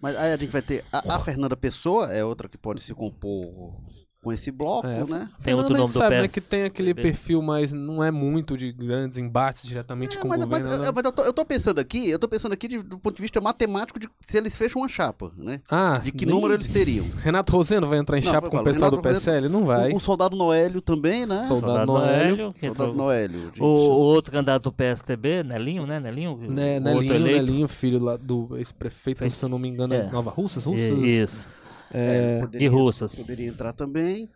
[0.00, 2.94] Mas aí a gente vai ter a, a Fernanda Pessoa, é outra que pode se
[2.94, 3.78] compor
[4.22, 5.28] com esse bloco, É, né?
[5.42, 6.40] Tem outro nome do sabe, né, PSDB.
[6.40, 10.38] que tem aquele perfil, mas não é muito de grandes embates diretamente É, com mas,
[10.40, 10.68] o governo.
[10.68, 10.88] mas- né?
[10.88, 13.16] é, mas eu, tô, eu tô pensando aqui, eu tô pensando aqui de- do ponto
[13.16, 15.60] de vista matemático de se eles fecham uma chapa, né?
[15.68, 17.04] ah, De que nem- número eles teriam.
[17.20, 19.48] Renato Roseno vai entrar em Não, chapa com o pessoal Renato do PSL?
[19.48, 19.90] Não vai.
[19.92, 21.36] O, o soldado Noélio também, né?
[21.38, 23.52] Soldado Soldado Noélio, Soldado Noélio.
[23.58, 25.98] o, o outro candidato do PSTB, Nelinho, né?
[25.98, 27.42] Nelinho, Né, Nelinho, eleito.
[27.46, 29.98] Nelinho, filho lá do ex-prefeito, se eu não me engano, É.
[30.06, 30.10] é.
[30.12, 30.64] Nova Russas?
[30.64, 30.98] Russas?
[31.04, 31.48] Isso,
[31.92, 33.14] É, poderia- de Russas.
[33.14, 34.28] Poderia entrar também.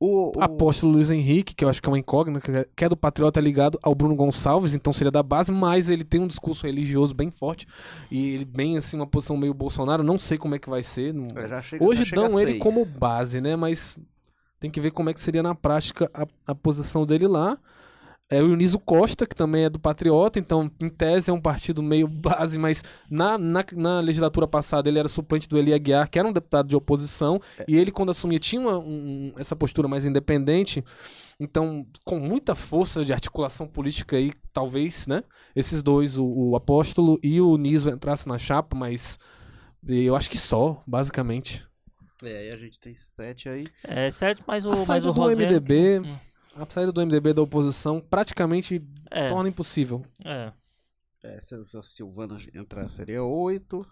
[0.00, 2.40] O, o- Apóstolo Luiz Henrique, que eu acho que é uma incógnita,
[2.72, 6.04] que é- é do Patriota ligado ao Bruno Gonçalves, então seria da base, mas ele
[6.04, 7.66] tem um discurso religioso bem forte
[8.10, 11.14] e ele bem assim, uma posição meio Bolsonaro, não sei como é que vai ser.
[11.14, 12.62] não- É, Hoje dão ele seis.
[12.62, 13.56] como base, né?
[13.56, 13.96] Mas
[14.60, 17.56] tem que ver como é que seria na prática a, a posição dele lá.
[18.30, 21.82] É o Eunizo Costa, que também é do Patriota, então, em tese, é um partido
[21.82, 26.18] meio base, mas na, na, na legislatura passada ele era suplente do Eli Aguiar, que
[26.18, 30.04] era um deputado de oposição, e ele, quando assumia, tinha uma- um- essa postura mais
[30.06, 30.82] independente.
[31.38, 35.22] Então, com muita força de articulação política aí, talvez, né?
[35.54, 39.18] Esses dois, o, o Apóstolo e o Niso entrassem na chapa, mas
[39.86, 41.66] eu acho que só, basicamente.
[42.22, 43.66] É, aí a gente tem sete aí.
[43.86, 45.46] É, sete, mas o, a saída o do Roseno...
[45.52, 46.16] MDB, Hum.
[46.56, 50.04] A saída do MDB da oposição praticamente É, torna impossível.
[50.24, 50.52] é.
[51.22, 53.86] É, se, se a Silvana entrar, seria oito.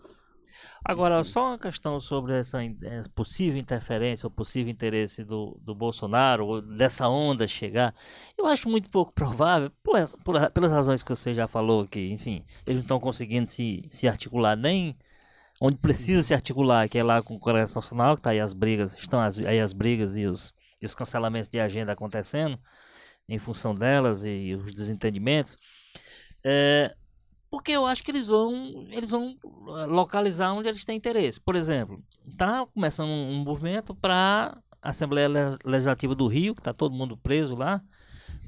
[0.84, 1.30] Agora, Enfim.
[1.30, 2.76] só uma questão sobre essa eh,
[3.14, 7.94] possível interferência ou possível interesse do, do Bolsonaro, ou dessa onda chegar,
[8.36, 12.44] eu acho muito pouco provável, por, por pelas razões que você já falou, que, enfim,
[12.66, 14.94] eles não estão conseguindo se, se articular nem
[15.60, 18.52] onde precisa se articular, que é lá com o Congresso Nacional, que está aí as
[18.52, 22.58] brigas, estão as- aí as brigas e os, e os cancelamentos de agenda acontecendo
[23.28, 25.56] em função delas e os desentendimentos.
[26.44, 26.94] É,
[27.50, 31.40] Porque eu acho que eles vão, eles vão eh, localizar onde eles têm interesse.
[31.40, 36.74] Por exemplo, está começando um, movimento para a Assembleia Le- Legislativa do Rio, que está
[36.74, 37.80] todo mundo preso lá,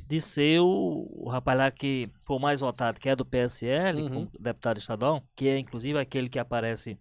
[0.08, 4.28] de ser o, o rapaz lá que foi mais votado, que é do PSL, Uhum.
[4.40, 6.98] deputado estadual, que é inclusive aquele que aparece,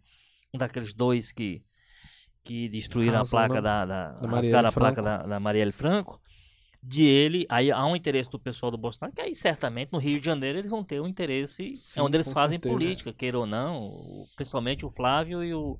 [0.54, 1.64] um daqueles dois que,
[2.44, 6.20] que destruíram a placa da, da, Da rasgaram a placa da, da Marielle Franco,
[6.82, 10.20] de ele, aí há um interesse do pessoal do Bolsonaro, que aí certamente no Rio
[10.20, 12.74] de Janeiro eles vão ter um interesse, Sim, é onde eles fazem certeza.
[12.74, 15.80] política, queira ou não, principalmente o Flávio e o,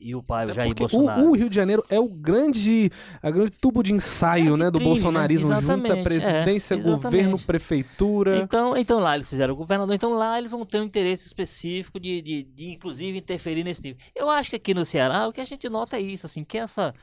[0.00, 1.22] e o pai, o É Jair porque Bolsonaro.
[1.26, 2.90] o, o Rio de Janeiro é o grande,
[3.22, 5.60] a grande tubo de ensaio, É né, do bolsonarismo, né?
[5.60, 7.44] junta Exatamente, presidência, é, governo, exatamente.
[7.46, 8.38] prefeitura.
[8.38, 12.00] Então, então lá eles fizeram o governador, então lá eles vão ter um interesse específico
[12.00, 13.98] de, de, de inclusive interferir nesse nível.
[14.14, 16.58] Eu acho que aqui no Ceará o que a gente nota é isso, assim, que
[16.58, 16.94] essa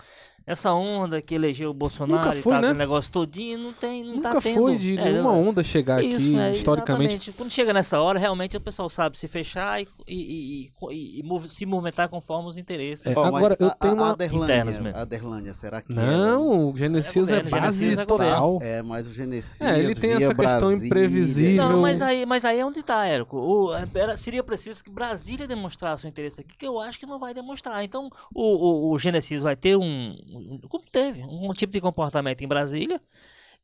[0.47, 2.67] essa onda que elegeu o Bolsonaro Nunca e foi, tal, né?
[2.69, 4.55] aquele negócio todinho, não tem, não Nunca tá tendo.
[4.55, 7.13] foi de é, nenhuma eu- onda chegar isso, aqui, é, historicamente.
[7.15, 7.31] exatamente.
[7.33, 11.49] Quando chega nessa hora, realmente o pessoal sabe se fechar e, e, e- e- e
[11.49, 13.05] se movimentar conforme os interesses.
[13.05, 14.97] É, mas agora, eu a- tenho a, uma- Internos mesmo.
[14.97, 18.60] a será que Não, o Genesias é, É base é total.
[18.62, 21.63] É, mas o Genesias É, ele tem essa questão Brasília- imprevisível.
[21.69, 23.38] Não, mas aí, mas aí é onde tá, Érico.
[23.38, 27.19] O, era- seria preciso que Brasília demonstrasse o interesse aqui, que eu acho que não
[27.19, 27.83] vai demonstrar.
[27.83, 30.15] Então, o, o, o Genesis vai ter um-
[30.69, 33.02] Como teve, um tipo de comportamento em Brasília.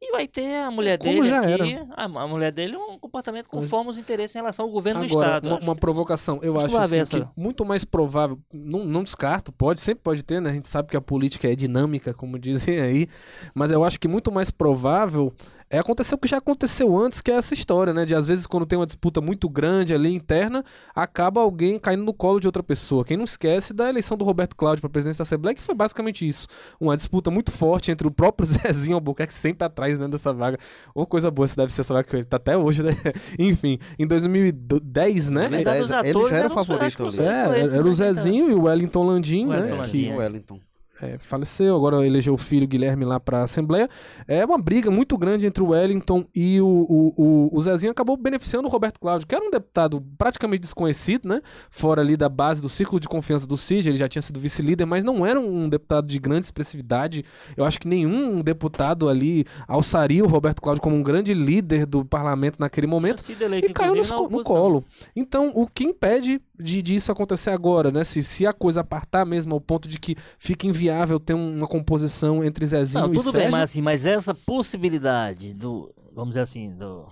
[0.06, 1.52] E vai ter a mulher Como dele já aqui.
[1.76, 1.88] era.
[1.96, 5.28] A, a mulher dele um comportamento conforme os interesses em relação ao governo do Agora,
[5.28, 5.48] Estado.
[5.48, 10.04] uma, uma provocação, eu Acho assim, essa- muito mais provável, não, não descarto, pode, sempre
[10.04, 10.50] pode ter, né?
[10.50, 13.08] A gente sabe que a política é dinâmica, como dizem aí,
[13.56, 15.32] mas eu acho que muito mais provável
[15.74, 18.06] é acontecer o que já aconteceu antes, que é essa história, né?
[18.06, 20.64] De às vezes quando tem uma disputa muito grande ali interna,
[20.96, 23.04] acaba alguém caindo no colo de outra pessoa.
[23.04, 26.28] Quem não esquece da eleição do Roberto Cláudio para presidência da Assembleia, que foi basicamente
[26.28, 26.48] isso.
[26.80, 30.58] Uma disputa muito forte entre o próprio Zezinho Albuquerque, sempre atrás né, dessa vaga.
[30.94, 32.92] Ou coisa boa se deve ser essa vaga que ele tá até hoje, né?
[33.40, 35.46] Enfim, em 2010, né?
[35.46, 37.20] Ele, Verdade, os ele atores já era o eram os- acho favorito os-.
[37.20, 39.82] É, esses, era o né, Zezinho e o Wellington Landim, Wellington né?
[39.82, 40.18] Landim, Que o é.
[40.18, 40.60] Wellington.
[41.04, 43.90] É, faleceu, agora elegeu o filho Guilherme lá pra Assembleia.
[44.28, 47.92] É uma briga muito grande entre o Wellington e o, o, o, o Zezinho.
[47.92, 51.42] Acabou beneficiando o Roberto Cláudio, que era um deputado praticamente desconhecido, né?
[51.70, 54.86] Fora ali da base do círculo de confiança do CID, ele já tinha sido vice-líder,
[54.86, 57.26] mas não era um deputado de grande expressividade.
[57.58, 62.06] Eu acho que nenhum deputado ali alçaria o Roberto Cláudio como um grande líder do
[62.06, 64.44] parlamento naquele momento eleito, e caiu no oposição.
[64.44, 64.86] colo.
[65.16, 68.04] Então, o que impede de, de isso acontecer agora, né?
[68.04, 71.68] Se, se a coisa apartar mesmo ao ponto de que fica inviável ter um- uma
[71.68, 73.40] composição entre Zezinho Não, e tudo Sérgio...
[73.42, 77.08] bem, mas assim, mas essa possibilidade do, vamos dizer assim, do,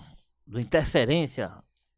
[0.45, 1.51] do interferência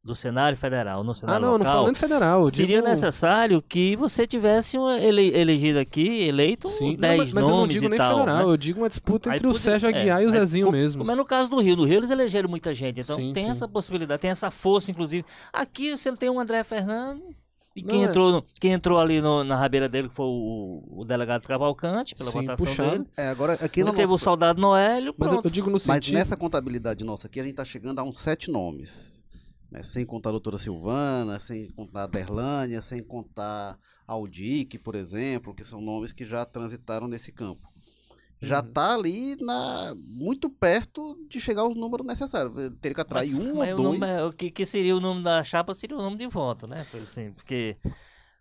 [0.03, 2.51] do cenário federal no Ah, cenário não, não local, falando federal.
[2.51, 7.33] seria digo- necessário que você tivesse um ele, elegido aqui, eleito Sim, não, 10 mas,
[7.33, 8.43] mas eu não digo nem tal, federal, né?
[8.53, 11.09] eu digo uma disputa entre o Sérgio é, Aguiar e o Zezinho mesmo.
[11.09, 11.77] É no caso do Rio.
[11.77, 12.99] No Rio eles elegeram muita gente.
[12.99, 13.51] Então Sim, tem sim.
[13.51, 15.23] essa possibilidade, tem essa força, inclusive.
[15.53, 17.23] Aqui você tem o André Fernando.
[17.75, 20.83] E Não, quem, é- entrou, quem entrou ali no- na rabeira dele que foi o,
[20.97, 22.91] o delegado Cavalcante, pela Sim, votação puxado.
[22.91, 23.05] dele.
[23.17, 24.23] É, agora aqui Não teve o nossa...
[24.25, 25.45] soldado Noélio, Mas eu, pronto.
[25.45, 26.13] eu digo no Mas sentido...
[26.13, 29.22] nessa contabilidade nossa aqui, a gente tá chegando a uns sete nomes.
[29.73, 29.81] Né?
[29.83, 35.63] Sem contar a doutora Silvana, sem contar a Derlânia, sem contar Aldic, por exemplo, que
[35.63, 37.61] são nomes que já transitaram nesse campo.
[38.41, 38.71] Já Uhum.
[38.73, 42.53] tá ali na, muito perto de chegar aos números necessários.
[42.81, 43.99] Teria que atrair Mas- um mas ou o dois.
[43.99, 46.67] nome é- o que, que seria o nome da chapa seria o nome de voto,
[46.67, 46.85] né?
[46.91, 47.77] Por Assim, porque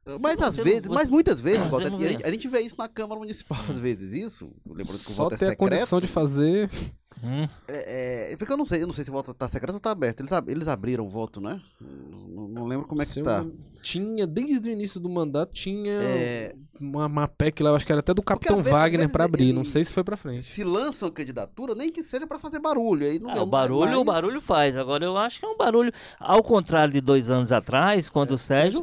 [0.05, 2.49] Mas Você às não- vezes, você- mas muitas vezes, Walter, não a, gente, a gente
[2.49, 4.53] vê isso na Câmara Municipal às vezes, isso.
[4.67, 5.71] Lembrando que o Só voto é ter a secreto.
[5.71, 6.69] condição de fazer...
[7.23, 9.75] hum, É, é, porque eu não sei, eu não sei se o voto tá secreto
[9.75, 10.21] ou tá aberto.
[10.21, 11.61] Eles, ab- eles abriram o voto, né?
[11.81, 13.45] Não, não lembro como é que tá.
[13.83, 17.91] Tinha, desde o início do mandato, tinha É, uma, uma PEC lá, eu acho que
[17.91, 20.43] era até do Capitão vezes- Wagner pra abrir, ele- não sei se foi pra frente.
[20.43, 23.07] se lançam candidatura, nem que seja pra fazer barulho.
[23.07, 24.77] Aí não ah, deu o barulho, mais- o barulho faz.
[24.77, 28.39] Agora eu acho que é um barulho, ao contrário de dois anos atrás, quando o
[28.39, 28.83] Sérgio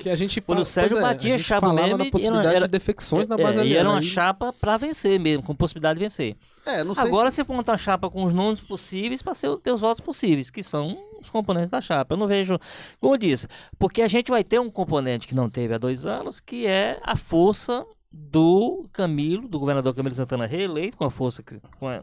[0.00, 2.54] Que a gente Quando fala- o Sérgio é, batia a chapa mesmo na e possibilidade
[2.54, 5.42] era- de defecções na é, base é, e era uma aí- chapa pra vencer mesmo,
[5.42, 6.36] com possibilidade de vencer.
[6.64, 9.56] É, não sei Agora se- você monta a chapa com os números possíveis para ser
[9.58, 12.14] ter os votos possíveis, que são os componentes da chapa.
[12.14, 12.58] Eu não vejo,
[13.00, 13.46] como eu disse,
[13.78, 16.98] porque a gente vai ter um componente que não teve há dois anos, que é
[17.02, 22.02] a força do Camilo, do governador Camilo Santana reeleito, com a força que, com a,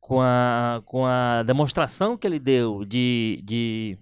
[0.00, 3.98] com a, com a demonstração que ele deu de, de,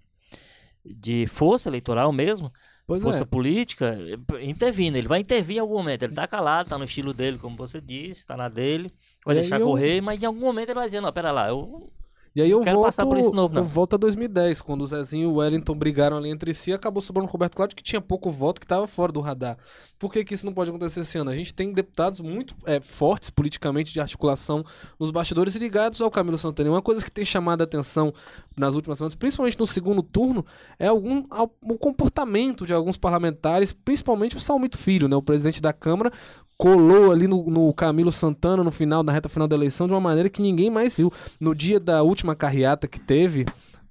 [0.84, 2.52] de força eleitoral mesmo,
[2.84, 3.26] Pois força é.
[3.26, 3.96] política,
[4.42, 4.96] intervindo.
[4.96, 6.02] Ele vai intervir em algum momento.
[6.02, 8.92] Ele tá calado, tá no estilo dele, como você disse, tá na dele.
[9.24, 11.48] Vai E deixar eu- correr, mas em algum momento ele vai dizer, não, pera lá,
[11.48, 11.90] eu...
[12.34, 13.60] E aí eu Quero volto, passar por isso novo, não.
[13.62, 17.02] eu volto a 2010, quando o Zezinho e o Wellington brigaram ali entre si, acabou
[17.02, 19.58] sobrando o Roberto Cláudio, que tinha pouco voto, que estava fora do radar.
[19.98, 21.30] Por que, que isso não pode acontecer esse ano?
[21.30, 24.64] A gente tem deputados muito é, fortes politicamente de articulação
[24.98, 26.70] nos bastidores ligados ao Camilo Santana.
[26.70, 28.14] Uma coisa que tem chamado a atenção
[28.56, 30.44] nas últimas semanas, principalmente no segundo turno,
[30.78, 35.60] é algum, al- o comportamento de alguns parlamentares, principalmente o Salmito Filho, né, o presidente
[35.60, 36.10] da Câmara,
[36.62, 40.00] colou ali no, no Camilo Santana no final, na reta final da eleição, de uma
[40.00, 41.12] maneira que ninguém mais viu.
[41.40, 43.44] No dia da última carreata que teve,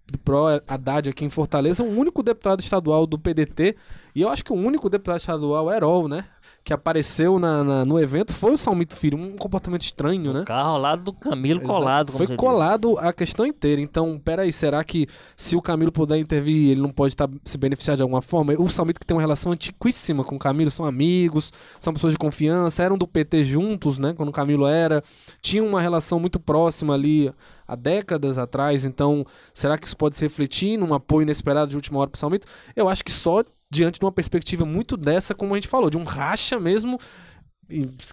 [0.10, 3.76] do Pro Haddad aqui em Fortaleza, o único deputado estadual do PDT,
[4.16, 6.24] e eu acho que o único deputado estadual, Herol, né?
[6.64, 10.44] Que apareceu na, na- no evento foi o Salmito Filho, um comportamento estranho, né?
[10.46, 11.74] Carro ao lado do Camilo Exato.
[11.74, 13.82] colado, como Foi colado a questão inteira.
[13.82, 17.98] Então, peraí, será que se o Camilo puder intervir, ele não pode tá, se beneficiar
[17.98, 18.54] de alguma forma?
[18.60, 22.20] O Salmito que tem uma relação antiquíssima com o Camilo, são amigos, são pessoas de
[22.20, 24.14] confiança, eram do PT juntos, né?
[24.14, 25.04] Quando o Camilo era.
[25.42, 27.34] Tinham uma relação muito próxima ali
[27.68, 28.86] há décadas atrás.
[28.86, 32.48] Então, será que isso pode se refletir num apoio inesperado de última hora pro Salmito?
[32.76, 35.98] Eu acho que só diante de uma perspectiva muito dessa, como a gente falou, de
[35.98, 37.00] um racha mesmo.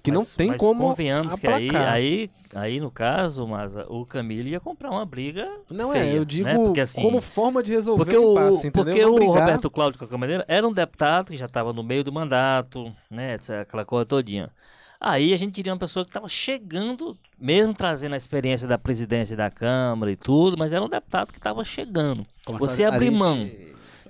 [0.05, 0.81] Que não Mas- tem mas como.
[0.81, 1.93] convenhamos que aí, aplacar.
[1.93, 6.21] aí, aí, no caso, mas o Camilo ia comprar uma briga Não feia, é, eu
[6.21, 6.25] né?
[6.25, 8.71] digo Porque, assim, como forma de resolver Porque o o, entendeu?
[8.73, 9.35] porque Não o brigar.
[9.41, 13.33] Roberto Cláudio, maneira, era um deputado que já estava no meio do mandato, né?
[13.35, 14.49] essa- Aquela coisa todinha.
[15.01, 19.37] Aí a gente teria uma pessoa que estava chegando, mesmo trazendo a experiência da presidência
[19.37, 22.25] da Câmara e tudo, mas era um deputado que estava chegando.
[22.61, 23.49] Você abrir gente- mão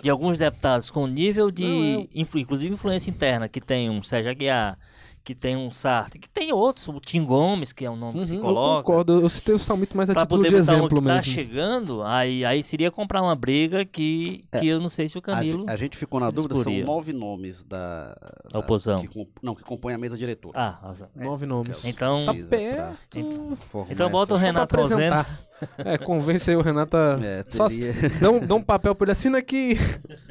[0.02, 4.02] de alguns deputados com nível de, Não, é influ- inclusive influência interna, que tem um
[4.02, 4.78] Sérgio Aguiar,
[5.24, 8.24] que tem um Sartre, que tem outros, o Tim Gomes, que é um nome que
[8.26, 8.82] se Uhum, eu coloca.
[8.82, 11.00] concordo, eu citei o Salmito mais a Pra título poder de um exemplo que tá
[11.02, 11.22] mesmo.
[11.32, 15.22] chegando, aí, aí seria comprar uma briga que, que eu não sei se o A,
[15.22, 15.66] Camilo.
[15.66, 16.84] ge- a gente ficou na dúvida, são discutia.
[16.86, 18.14] nove nomes da,
[18.50, 19.02] da oposição.
[19.02, 20.58] Que, comp- não, que compõem a mesa diretora.
[20.58, 20.94] Ah.
[21.14, 21.22] É.
[21.24, 21.84] Nove nomes.
[21.84, 22.32] Então, Tá.
[23.14, 23.58] Então-
[23.90, 25.26] então bota o Renato Rosendo.
[25.78, 27.16] É, convence aí o Renata.
[27.22, 29.76] É, Só teria- dá, um, dá um papel pra ele, assina aqui.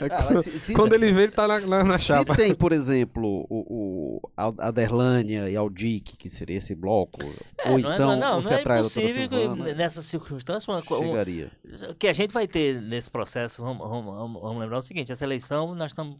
[0.10, 2.36] Ah, se- se- Quando ele vê, ele tá na, na, na Se chapa.
[2.36, 7.20] tem, por exemplo, o, o a Aderlânia e Aldic, que seria esse bloco,
[7.58, 10.68] É, ou não, é- então não, você não é a impossível que Silvana, nessas circunstâncias
[10.68, 11.52] uma, co- um- chegaria.
[11.98, 15.26] que a gente vai ter nesse processo, vamos, vamos- vamos- vamos lembrar o seguinte, essa
[15.26, 16.16] eleição nós estamos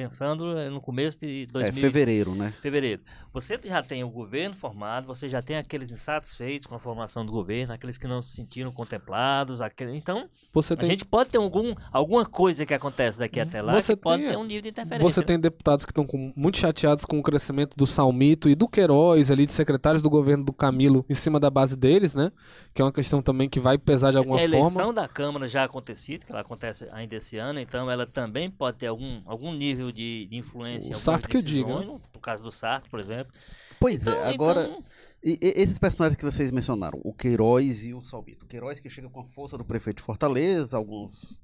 [0.00, 2.54] pensando eh, no começo de É 2000, fevereiro, né?
[2.62, 3.02] fevereiro.
[3.34, 7.30] Você já tem o governo formado, você já tem aqueles insatisfeitos com a formação do
[7.32, 9.94] governo, aqueles que não se sentiram contemplados, aquele...
[9.96, 13.74] então Você a tem, gente pode ter algum, alguma coisa que acontece daqui até lá
[13.78, 15.10] Você que pode tem- ter um nível de interferência.
[15.10, 15.26] você né?
[15.26, 19.44] tem deputados que estão muito chateados com o crescimento do Salmito e do Queiroz, ali,
[19.44, 22.32] de secretários do governo do Camilo, em cima da base deles, né?
[22.72, 24.92] Que é uma questão também que vai pesar de alguma Tem a eleição forma.
[24.94, 28.86] da Câmara já acontecido, que ela acontece ainda esse ano, então ela também pode ter
[28.86, 32.50] algum, algum nível de, de influência O Sartre que eu decisões, no, no caso do
[32.52, 33.32] Sartre, por exemplo.
[33.78, 34.84] Pois Então, é, agora, então,
[35.24, 38.44] e- e- esses personagens que vocês mencionaram, o Queiroz e o Salbito.
[38.44, 41.40] O Queiroz que chega com a força do prefeito de Fortaleza, alguns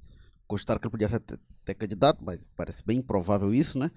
[0.49, 3.91] gostaram que ele podia ser até, até candidato, mas parece bem improvável isso, né?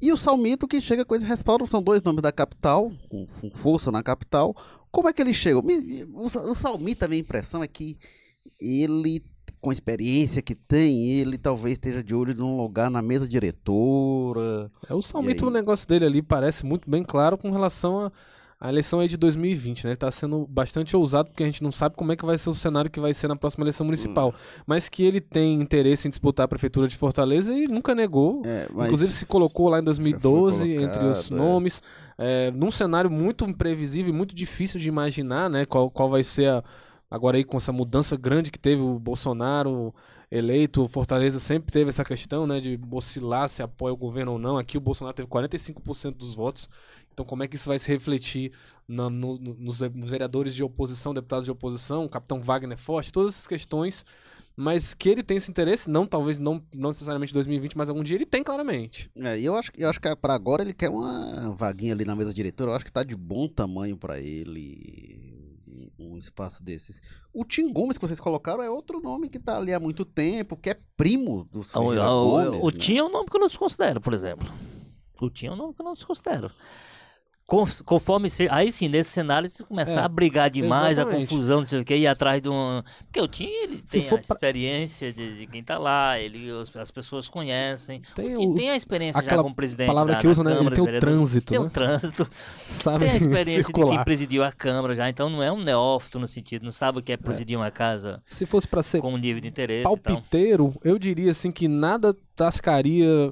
[0.00, 3.50] E o Salmito que chega com esse respaldo, são dois nomes da capital, com, com
[3.52, 4.52] força na capital.
[4.90, 5.60] Como é que ele chega?
[5.60, 7.96] O, Sa- o Salmito, a minha impressão é que
[8.60, 9.24] ele,
[9.62, 14.68] com a experiência que tem, ele talvez esteja de olho num lugar na mesa diretora.
[14.90, 18.12] É, o Salmito, o negócio dele ali parece muito bem claro com relação a-
[18.60, 19.90] à eleição aí de 2020, né?
[19.90, 22.50] Ele tá sendo bastante ousado porque a gente não sabe como é que vai ser
[22.50, 24.30] o cenário que vai ser na próxima eleição municipal.
[24.30, 24.62] Hum.
[24.66, 28.42] Mas que ele tem interesse em disputar a prefeitura de Fortaleza e nunca negou.
[28.44, 31.36] É, mas Inclusive se colocou lá em 2012 entre os colocado, é.
[31.36, 31.82] nomes,
[32.18, 35.64] é, num cenário muito imprevisível e muito difícil de imaginar, né?
[35.64, 36.64] Qual, qual vai ser a,
[37.12, 39.94] agora aí com essa mudança grande que teve o Bolsonaro
[40.30, 44.38] eleito, o Fortaleza sempre teve essa questão, né, de oscilar se apoia o governo ou
[44.38, 44.56] não.
[44.56, 46.68] Aqui o Bolsonaro teve 45% dos votos.
[47.12, 48.50] Então como é que isso vai se refletir
[48.88, 53.12] na- no- no- nos, nos vereadores de oposição, deputados de oposição, o capitão Wagner Forte,
[53.12, 54.04] todas essas questões
[54.54, 58.16] mas que ele tem esse interesse, não talvez não, não necessariamente 2020, mas algum dia
[58.16, 59.10] ele tem claramente.
[59.16, 62.14] É, e eu acho, eu acho que para agora ele quer uma vaguinha ali na
[62.14, 62.70] mesa diretora.
[62.70, 65.31] Eu acho que tá de bom tamanho para ele
[66.10, 67.00] um espaço desses.
[67.32, 70.56] O Tim Gomes que vocês colocaram é outro nome que tá ali há muito tempo,
[70.56, 72.62] que é primo do o, Ferreira o, Gomes.
[72.62, 72.78] o né?
[72.78, 74.48] Tim é um nome que eu não desconsidero, por exemplo.
[75.20, 76.50] O Tim é um nome que eu não desconsidero.
[77.52, 81.28] Con- Conforme se, aí sim, nesse cenário, se começar É, a brigar demais, a exatamente.
[81.28, 82.82] confusão, não sei o que, ir atrás de um.
[83.04, 86.48] Porque o Tim, ele Se tem a pra- experiência de, de quem tá lá, ele,
[86.80, 88.00] as pessoas conhecem.
[88.14, 89.86] Tem o Tim o- tem a experiência já aquela como presidente.
[89.88, 90.50] palavra da, que usa, né?
[90.52, 91.66] Ele Câmara tem de o trânsito, Tem né?
[91.66, 92.30] o trânsito.
[92.70, 94.04] Sabe Tem a experiência de quem circular.
[94.06, 97.12] presidiu a Câmara já, então não é um neófito no sentido, não sabe o que
[97.12, 99.86] é presidir uma casa Se fosse pra ser com um nível de interesse.
[99.86, 100.14] Então.
[100.14, 103.30] palpiteiro, eu diria assim que nada tascaria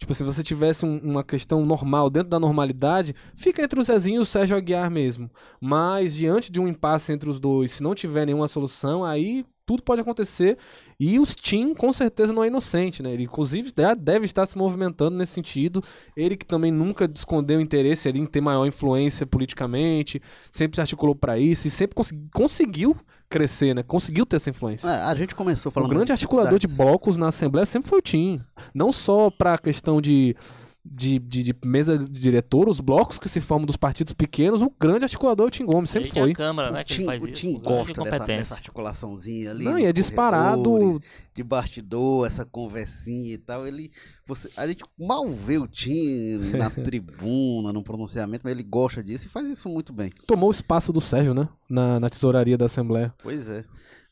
[0.00, 4.16] Tipo, se você tivesse um- uma questão normal, dentro da normalidade, fica entre o Zezinho
[4.16, 5.30] e o Sérgio Aguiar mesmo.
[5.60, 9.82] Mas, diante de um impasse entre os dois, se não tiver nenhuma solução, aí tudo
[9.82, 10.56] pode acontecer.
[10.98, 13.12] E o Tim, com certeza, não é inocente, né?
[13.12, 15.84] Ele, inclusive, deve estar se movimentando nesse sentido.
[16.16, 21.14] Ele que também nunca escondeu interesse ali em ter maior influência politicamente, sempre se articulou
[21.14, 22.96] para isso e sempre consegui- conseguiu
[23.30, 23.82] crescer, né?
[23.82, 24.88] Conseguiu ter essa influência.
[24.88, 25.90] É, a gente começou O falando.
[25.90, 26.92] grande das articulador de dificuldades.
[26.92, 28.40] blocos na Assembleia sempre foi o Tim.
[28.74, 30.36] Não só para a questão de,
[30.84, 34.70] de, de, de mesa de diretor, os blocos que se formam dos partidos pequenos, o
[34.70, 36.32] grande articulador é o Tim Gomes, sempre foi.
[36.32, 37.32] Câmara, O né, que ele Tim, o.
[37.32, 38.36] Tim gosta dessa, competência.
[38.36, 39.64] dessa articulaçãozinha ali.
[39.64, 41.00] Não, e é disparado.
[41.34, 43.66] De bastidor, essa conversinha e tal.
[43.66, 43.90] Ele.
[44.26, 49.26] Você, a gente mal vê o Tim na tribuna, no pronunciamento, mas ele gosta disso
[49.26, 50.10] e faz isso muito bem.
[50.26, 51.48] Tomou o espaço do Sérgio, né?
[51.68, 53.14] Na, na tesouraria da Assembleia.
[53.22, 53.64] Pois é.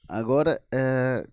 [0.06, 1.26] Agora, é...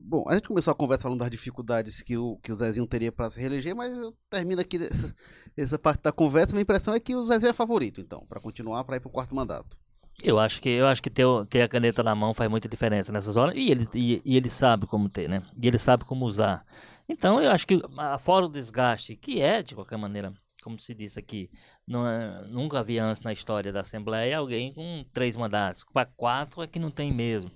[0.00, 3.10] Bom, a gente começou a conversa falando das dificuldades que o, que o Zezinho teria
[3.10, 5.14] para se reeleger, mas eu termino aqui essa,
[5.56, 6.52] essa parte da conversa.
[6.52, 9.12] Minha impressão é que o Zezinho é favorito, então, para continuar, para ir para o
[9.12, 9.76] quarto mandato.
[10.22, 13.12] Eu acho que eu acho que ter, ter a caneta na mão faz muita diferença
[13.12, 15.42] nessas horas e ele, e, e ele sabe como ter, né?
[15.60, 16.64] E ele sabe como usar.
[17.08, 17.80] Então eu acho que
[18.20, 20.32] fora o desgaste que é de qualquer maneira,
[20.62, 21.48] como se disse aqui,
[21.88, 26.66] é- nunca havia antes na história da Assembleia alguém com três mandatos, para quatro é
[26.66, 27.50] que não tem mesmo.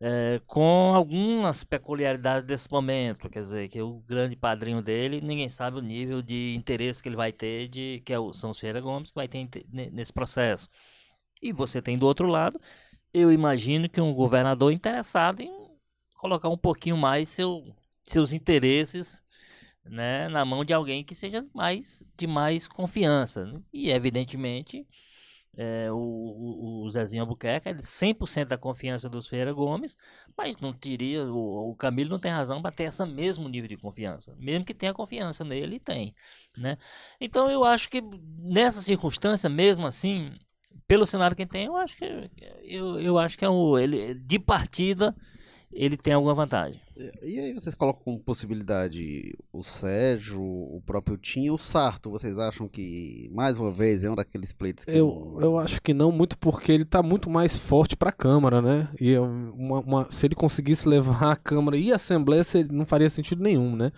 [0.00, 5.78] É, com algumas peculiaridades desse momento, quer dizer, que o grande padrinho dele, ninguém sabe
[5.78, 9.10] o nível de interesse que ele vai ter, de que é o, são Ferreira Gomes,
[9.10, 9.48] que vai ter
[9.92, 10.68] nesse processo.
[11.42, 12.60] E você tem do outro lado,
[13.12, 15.52] eu imagino que um governador interessado em
[16.14, 17.64] colocar um pouquinho mais seu,
[18.00, 19.22] seus interesses
[19.84, 23.46] né, na mão de alguém que seja mais de mais confiança.
[23.46, 23.60] né?
[23.72, 24.86] E evidentemente
[25.60, 29.96] é, o, o, Zezinho Albuquerque é de 100% da confiança dos Ferreira Gomes,
[30.36, 33.76] mas não teria, o, o Camilo não tem razão para ter esse mesmo nível de
[33.76, 34.36] confiança.
[34.38, 36.14] Mesmo que tenha confiança nele, tem.
[36.56, 36.78] Né?
[37.20, 38.00] Então eu acho que
[38.38, 40.32] nessa circunstância, mesmo assim,
[40.86, 42.30] pelo cenário que tem, eu acho que
[42.62, 45.12] eu, eu acho que é o ele de partida
[45.72, 46.80] ele tem alguma vantagem.
[47.22, 52.10] E aí vocês colocam como possibilidade o Sérgio, o próprio Tim e o Sarto.
[52.10, 54.90] Vocês acham que, mais uma vez, é um daqueles pleitos que...
[54.90, 58.60] Eu, não- eu acho que não, muito porque ele tá muito mais forte pra Câmara,
[58.60, 58.88] né?
[59.00, 62.84] E é uma- uma- se ele conseguisse levar a Câmara e a Assembleia, se- não
[62.84, 63.92] faria sentido nenhum, né?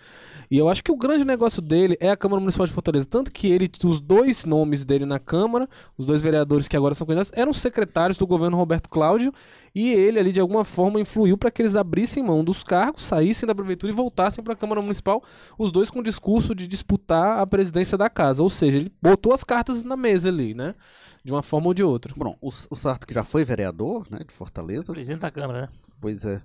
[0.49, 3.07] E eu acho que o grande negócio dele é a Câmara Municipal de Fortaleza.
[3.07, 7.07] Tanto que ele, os dois nomes dele na Câmara, os dois vereadores que agora são
[7.07, 9.33] candidatos, eram secretários do governo Roberto Cláudio.
[9.73, 13.47] E ele ali, de alguma forma, influiu para que eles abrissem mão dos cargos, saíssem
[13.47, 15.23] da prefeitura e voltassem para a Câmara Municipal,
[15.57, 18.43] os dois com o discurso de disputar a presidência da casa.
[18.43, 20.75] Ou seja, ele botou as cartas na mesa ali, né?
[21.23, 22.13] De uma forma ou de outra.
[22.15, 25.69] Bom, o, o Sarto que já foi vereador, né, de Fortaleza, Presidente da Câmara, né?
[25.99, 26.41] Pois é.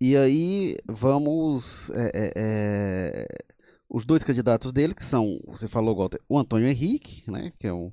[0.00, 1.90] E aí vamos.
[1.90, 3.26] é, é, é,
[3.88, 7.52] os dois candidatos dele, que são, você falou, Walter, o Antônio Henrique, né?
[7.58, 7.92] Que é um.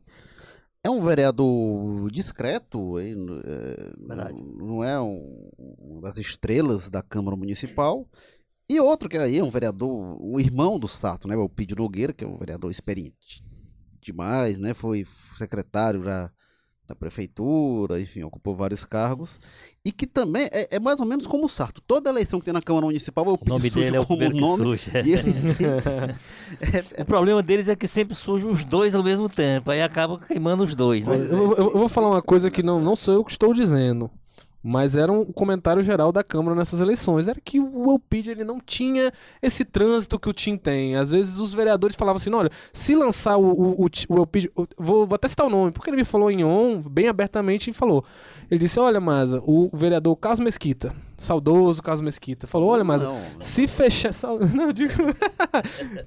[0.83, 4.33] É um vereador discreto, hein, é, Verdade.
[4.33, 8.07] não, não é um, um das estrelas da Câmara Municipal.
[8.69, 11.35] E outro que aí é um vereador, o irmão do Sato, né?
[11.35, 13.43] O Pídio Nogueira, que é um vereador experiente
[13.99, 14.73] demais, né?
[14.73, 16.31] Foi secretário já
[16.89, 19.39] da prefeitura, enfim, ocupou vários cargos.
[19.85, 21.81] E que também é, é mais ou menos como o Sarto.
[21.85, 24.57] Toda eleição que tem na Câmara Municipal, o O nome dele é o como nome.
[24.57, 24.91] surge.
[25.05, 26.15] E ele sempre-
[26.99, 30.63] O problema deles é que sempre surgem os dois ao mesmo tempo, aí acaba queimando
[30.63, 31.15] os dois, né?
[31.15, 34.09] Eu, eu- eu vou falar uma coisa que não, não sou eu que estou dizendo.
[34.61, 37.29] Mas era um comentário geral da Câmara nessas eleições.
[37.29, 40.95] Era que o Elpid ele não tinha esse trânsito que o Tim tem.
[40.97, 44.49] Às vezes os vereadores falavam assim: olha, se lançar o, o, o, o Elpid.
[44.57, 47.69] eu Vou, vou até citar o nome, porque ele me falou em on, bem abertamente,
[47.69, 48.03] e falou.
[48.51, 53.13] Ele disse: olha, Maza, o vereador Carlos Mesquita, saudoso Carlos Mesquita, falou: olha, Maza, Não,
[53.13, 53.21] não.
[53.39, 54.11] se fechar.
[54.13, 54.91] sal- Não, digo.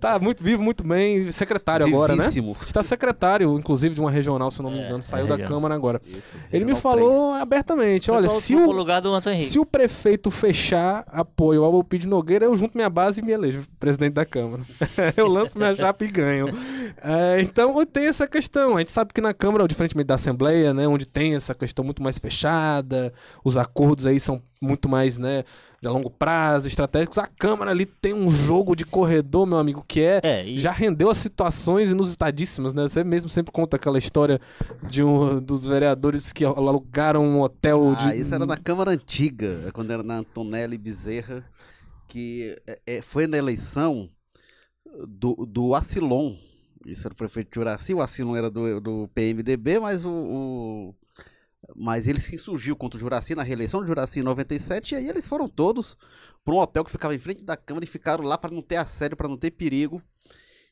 [0.01, 2.25] tá muito vivo, muito bem, secretário agora, né?
[2.25, 2.57] Vivíssimo.
[2.67, 5.55] Está secretário, inclusive, de uma regional, se não me É, engano, é saiu da regional.
[5.57, 6.03] Câmara agora.
[6.07, 9.51] Isso, Ele me falou abertamente: olha, se o, lugar do Antônio Henrique.
[9.51, 13.67] se o prefeito fechar apoio ao Alpide Nogueira, eu junto minha base e me elejo
[13.79, 14.63] presidente da Câmara.
[15.17, 16.47] eu lanço minha chapa e ganho.
[17.03, 18.77] É, então tem essa questão.
[18.77, 22.03] A gente sabe que na Câmara, diferentemente da Assembleia, né, onde tem essa questão muito
[22.03, 23.13] mais fechada,
[23.45, 25.45] os acordos aí são muito mais, né,
[25.83, 27.19] de longo prazo, estratégicos.
[27.19, 30.71] A Câmara ali tem um jogo de corredor, meu amigo, que é É, e já
[30.71, 32.83] rendeu a situações inusitadíssimas, né?
[32.83, 34.41] Você mesmo sempre conta aquela história
[34.87, 38.05] de um dos vereadores que alugaram um hotel de.
[38.05, 41.45] Ah, isso era na Câmara Antiga, quando era na Antonelli Bezerra,
[42.07, 44.09] que é, é, foi na eleição
[45.09, 46.37] do, do Acilon.
[46.87, 50.95] Isso era o prefeito de Uraci, o Acilon era do, do PMDB, mas o, o,
[51.75, 55.09] Mas ele se insurgiu contra o Juraci na reeleição do Juraci em 97 e aí
[55.09, 55.97] eles foram todos
[56.45, 58.77] para um hotel que ficava em frente da Câmara e ficaram lá para não ter
[58.77, 60.03] assédio, para não ter perigo.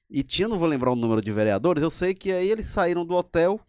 [0.09, 3.07] E tinha, não vou lembrar o número de vereadores, eu sei que aí eles saíram
[3.07, 3.61] do hotel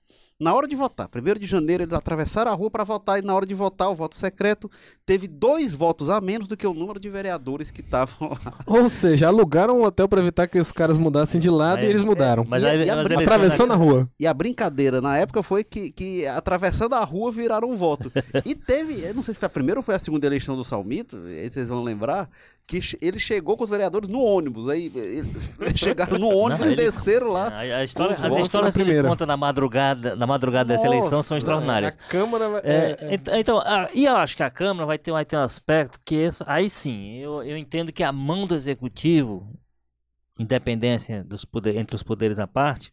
[0.42, 1.08] na hora de votar.
[1.08, 3.96] Primeiro de janeiro eles atravessaram a rua para votar e na hora de votar o
[3.96, 4.70] voto secreto
[5.06, 8.54] teve dois votos a menos do que o número de vereadores que estavam lá.
[8.66, 11.90] Ou seja, alugaram um hotel para evitar que os caras mudassem de lado É, e
[11.90, 12.44] eles mudaram.
[12.48, 14.10] Mas E a- aí, e a brin- Atravessou na rua.
[14.20, 18.12] E a brincadeira na época foi que, que atravessando a rua viraram um voto.
[18.44, 20.64] E teve, eu não sei se foi a primeira ou foi a segunda eleição do
[20.64, 22.28] Salmito, aí vocês vão lembrar,
[22.66, 24.70] que ele chegou com os vereadores no ônibus.
[24.70, 25.28] Aí eles
[25.80, 27.50] chegaram no ônibus Não, e ele- desceram lá.
[27.50, 31.24] A, a história, as histórias que ele conta na madrugada, na madrugada dessa Nossa, eleição
[31.24, 31.96] são extraordinárias.
[31.96, 33.14] A Câmara vai- É, é, é.
[33.14, 36.00] ent- Então, ah, e eu acho que a Câmara vai ter, vai ter um aspecto
[36.06, 39.48] que esse, aí sim, eu, eu entendo que a mão do Executivo,
[40.40, 42.92] independência dos poder, entre os poderes à parte,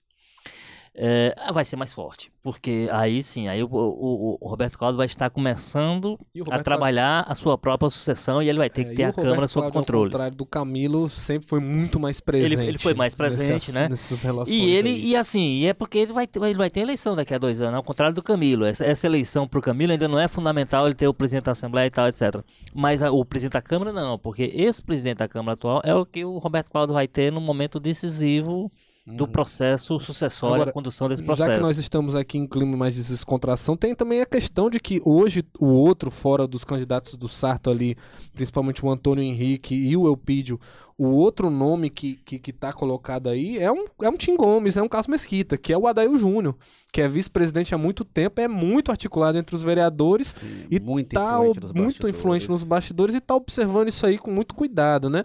[1.00, 2.32] é, vai ser mais forte.
[2.42, 7.24] Porque aí sim, aí o, o- o Roberto Cláudio vai estar começando o a trabalhar
[7.28, 9.62] a sua própria sucessão e ele vai ter É, que ter o a Câmara sob
[9.62, 10.10] Cláudio, Ao controle.
[10.10, 12.60] contrário do Camilo, sempre foi muito mais presente.
[12.66, 13.88] ele foi mais presente, nessas- né?
[13.88, 14.56] Nessas relações.
[14.56, 15.06] E ele, aí.
[15.10, 17.62] e assim, e é porque ele vai, ter, ele vai ter eleição daqui a dois
[17.62, 18.64] anos, ao contrário do Camilo.
[18.64, 21.86] Essa, essa eleição pro Camilo ainda não é fundamental ele ter o presidente da Assembleia
[21.86, 22.42] e tal, etc.
[22.74, 26.04] Mas a- o presidente da Câmara não, porque esse presidente da Câmara atual é o
[26.04, 28.72] que o Roberto Cláudio vai ter no momento decisivo
[29.16, 31.56] do processo sucessório, Agora, a condução desse Já processo.
[31.56, 35.00] que nós estamos aqui em clima mais de descontração, tem também a questão de que
[35.04, 37.96] hoje o outro, fora dos candidatos do Sarto ali,
[38.34, 40.60] principalmente o Antônio Henrique e o Elpídio,
[40.98, 44.76] o outro nome que, que, que tá colocado aí é um, é um Tim Gomes,
[44.76, 46.56] é um Carlos Mesquita, que é o Adail Júnior,
[46.92, 51.14] que é vice-presidente há muito tempo, é muito articulado entre os vereadores Sim, e muito
[51.14, 52.16] tá influente nos muito bastidores.
[52.18, 55.22] influente nos bastidores e tá observando isso aí com muito cuidado, né?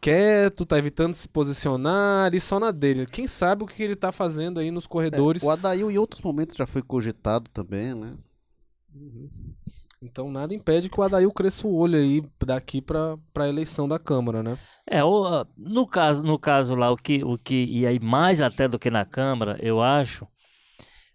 [0.00, 3.06] Quieto, tá evitando se posicionar e só na dele.
[3.06, 5.44] Quem sabe o que ele tá fazendo aí nos corredores.
[5.44, 8.14] É, O Adail em outros momentos já foi cogitado também, né?
[10.00, 13.98] Então nada impede que o Adail cresça o olho aí daqui pra, pra eleição da
[13.98, 14.56] Câmara, né?
[14.86, 18.40] É, o, ah, no caso, no caso lá, o que, o que, e aí mais
[18.40, 20.26] até do que na Câmara, eu acho,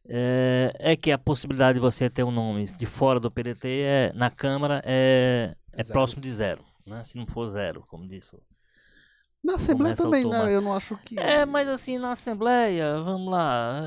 [0.07, 4.13] é, é que a possibilidade de você ter um nome de fora do PDT é,
[4.13, 5.93] na Câmara é, é Zero.
[5.93, 7.03] próximo de zero, né?
[7.05, 8.35] Se não for zero, como disse.
[8.35, 8.41] o-
[9.43, 10.55] Na Assembleia também, né?
[10.55, 11.19] Eu não acho que.
[11.19, 13.81] É, mas assim, na Assembleia, vamos lá,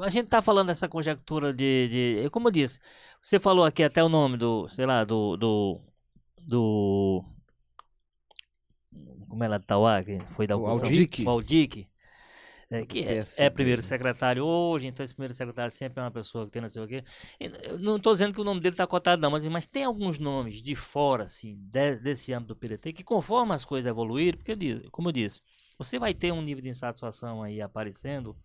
[0.00, 1.88] é, a gente tá falando dessa conjectura de,
[2.22, 2.80] de, como eu disse,
[3.20, 5.80] você falou aqui até o nome do, sei lá, do, do,
[6.48, 7.24] do
[9.28, 10.02] como é lá de Tauá,
[10.34, 10.88] foi da O oposição?
[10.88, 11.24] Aldic.
[11.24, 11.88] O Aldic.
[12.68, 13.42] É, que é, PSB.
[13.46, 16.68] é primeiro secretário hoje, então esse primeiro secretário sempre é uma pessoa que tem não
[16.68, 17.04] sei o quê.
[17.38, 20.18] Eu não estou dizendo que o nome dele está cotado, não, mas, mas tem alguns
[20.18, 24.52] nomes de fora, assim, de- desse âmbito do PDT, que conforme as coisas evoluírem, porque,
[24.52, 25.40] eu disse- como eu disse,
[25.78, 28.36] você vai ter um nível de insatisfação aí aparecendo,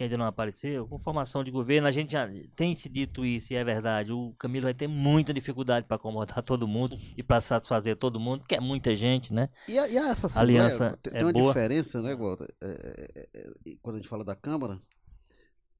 [0.00, 2.26] que ainda não apareceu, com formação de governo, a gente já
[2.56, 6.40] tem se dito isso e é verdade, o Camilo vai ter muita dificuldade para acomodar
[6.42, 9.50] todo mundo e para satisfazer todo mundo, que é muita gente, né?
[9.68, 11.52] E, a, e a essa Aliança tem, é tem uma boa.
[11.52, 12.48] diferença, né, Walter?
[12.62, 14.78] É, é, é, é, quando a gente fala da Câmara,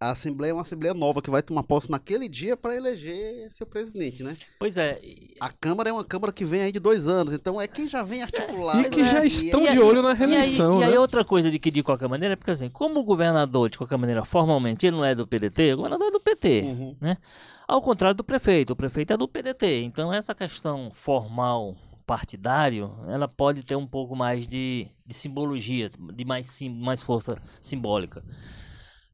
[0.00, 3.66] a Assembleia é uma Assembleia nova que vai tomar posse naquele dia para eleger seu
[3.66, 4.34] presidente, né?
[4.58, 7.60] Pois é, e- A Câmara é uma Câmara que vem aí de dois anos, então
[7.60, 8.80] é quem já vem articulado.
[8.80, 9.10] E que né?
[9.10, 10.98] já E- estão E de aí- olho na E aí, reeleição, e aí né?
[10.98, 13.98] outra coisa de que de qualquer maneira, é porque assim, como o governador, de qualquer
[13.98, 16.60] maneira, formalmente, ele não é do PDT, o governador é do PT.
[16.62, 16.96] Uhum.
[17.68, 19.82] Ao contrário do prefeito, o prefeito é do PDT.
[19.82, 21.76] Então essa questão formal
[22.06, 27.36] partidário, ela pode ter um pouco mais de, de simbologia, de mais, sim, mais força
[27.60, 28.24] simbólica.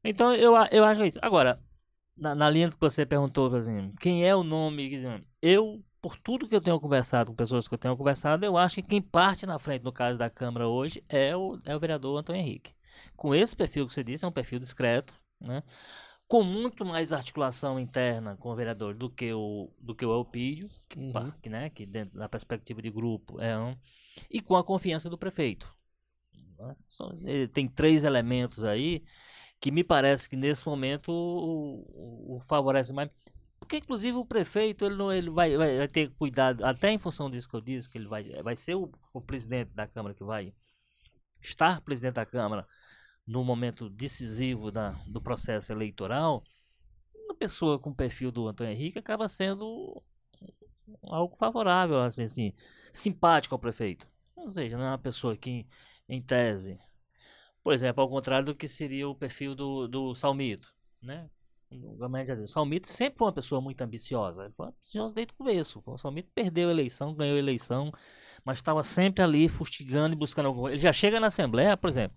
[0.07, 1.19] Então eu, eu acho isso.
[1.23, 1.61] Agora,
[2.17, 4.91] na, na linha que você perguntou, exemplo, quem é o nome?
[5.43, 8.77] Eu, por tudo que eu tenho conversado com pessoas que eu tenho conversado, eu acho
[8.77, 12.19] que quem parte na frente, no caso da Câmara hoje, é o, é o vereador
[12.19, 12.73] Antônio Henrique.
[13.17, 15.63] Com esse perfil que você disse, é um perfil discreto, né?
[16.27, 20.69] com muito mais articulação interna com o vereador do que o do que o Elpídio,
[20.89, 21.31] que, Uhum.
[21.41, 23.77] que, né, que dentro da perspectiva de grupo é um,
[24.31, 25.73] e com a confiança do prefeito.
[26.59, 26.77] né?
[27.53, 29.05] Tem três elementos aí
[29.67, 33.11] que me parece que nesse momento o, o- o favorece mais.
[33.59, 37.49] Porque, inclusive, o prefeito ele, não, ele vai, vai, ter cuidado, até em função disso
[37.49, 40.55] que eu disse, que ele vai, vai ser o, o presidente da Câmara que vai
[41.41, 42.65] estar presidente da Câmara
[43.27, 46.45] no momento decisivo da, do processo eleitoral,
[47.25, 50.01] uma pessoa com o perfil do Antônio Henrique acaba sendo
[51.03, 52.53] algo favorável, assim, assim,
[52.93, 54.07] simpático ao prefeito.
[54.37, 55.67] Ou seja, não é uma pessoa que,
[56.09, 56.79] em tese,
[57.67, 61.29] por exemplo, ao contrário do que seria o perfil do, do Salmito, né?
[61.69, 64.45] O Salmito sempre foi uma pessoa muito ambiciosa.
[64.45, 65.83] Ele foi ambicioso desde o começo.
[65.85, 67.91] O Salmito perdeu a eleição, ganhou a eleição,
[68.45, 70.77] mas estava sempre ali fustigando e buscando alguma coisa.
[70.77, 72.17] Ele já chega na Assembleia, por exemplo,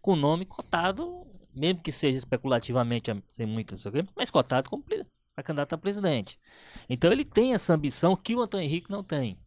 [0.00, 4.30] com o nome cotado, mesmo que seja especulativamente, sem muito, não sei o quê, mas
[4.30, 6.40] cotado como para candidato a presidente.
[6.88, 9.38] Então ele tem essa ambição que o Antônio Henrique não tem.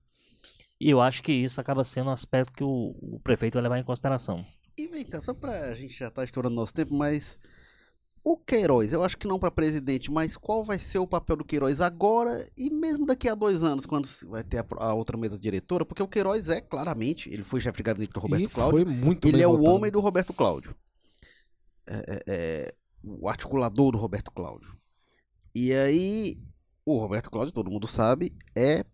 [0.79, 3.79] E eu acho que isso acaba sendo um aspecto que o, o prefeito vai levar
[3.79, 4.45] em consideração.
[4.79, 7.37] E vem cá, só pra gente já tá estourando nosso tempo, mas
[8.23, 11.43] o Queiroz, eu acho que não para presidente, mas qual vai ser o papel do
[11.43, 15.37] Queiroz agora e mesmo daqui a dois anos, quando vai ter a, a outra mesa
[15.37, 15.83] diretora?
[15.83, 18.85] Porque o Queiroz é, claramente, ele foi chefe de gabinete do Roberto e Cláudio.
[18.85, 19.63] foi muito Ele é votado.
[19.63, 20.73] o homem do Roberto Cláudio.
[21.85, 24.77] É, é, é, o articulador do Roberto Cláudio.
[25.53, 26.37] E aí,
[26.85, 28.85] o Roberto Cláudio, todo mundo sabe, é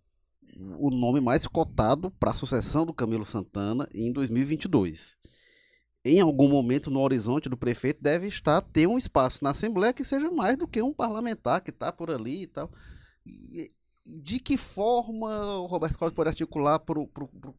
[0.79, 5.15] o nome mais cotado para a sucessão do Camilo Santana em 2022.
[6.07, 10.05] Em algum momento no horizonte do prefeito deve estar ter um espaço na Assembleia que
[10.05, 12.71] seja mais do que um parlamentar que está por ali e tal.
[14.05, 17.09] De que forma o Roberto Cláudio pode articular para o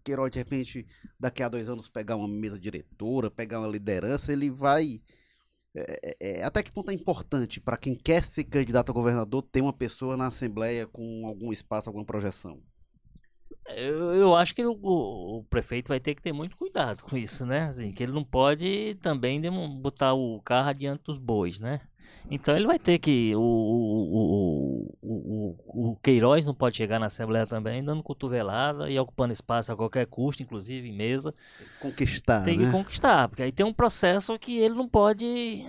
[0.05, 0.87] Queiroz, de repente,
[1.19, 4.33] daqui a dois anos, pegar uma mesa diretora, pegar uma liderança?
[4.33, 5.03] Ele vai.
[5.75, 9.43] é, é, é, até que ponto é importante para quem quer ser candidato a governador
[9.43, 12.63] ter uma pessoa na Assembleia com algum espaço, alguma projeção?
[13.69, 17.45] Eu, eu acho que o, o- prefeito vai ter que ter muito cuidado com isso,
[17.45, 17.63] né?
[17.65, 19.41] Assim, que ele não pode também
[19.81, 21.81] botar o carro adiante dos bois, né?
[22.31, 23.35] Então ele vai ter que.
[23.35, 29.33] O, o, o- o Queiroz não pode chegar na Assembleia também dando cotovelada e ocupando
[29.33, 31.35] espaço a qualquer custo, inclusive em mesa.
[31.81, 32.73] Conquistar, tem que né?
[32.73, 35.65] conquistar, porque aí tem um processo que ele não pode,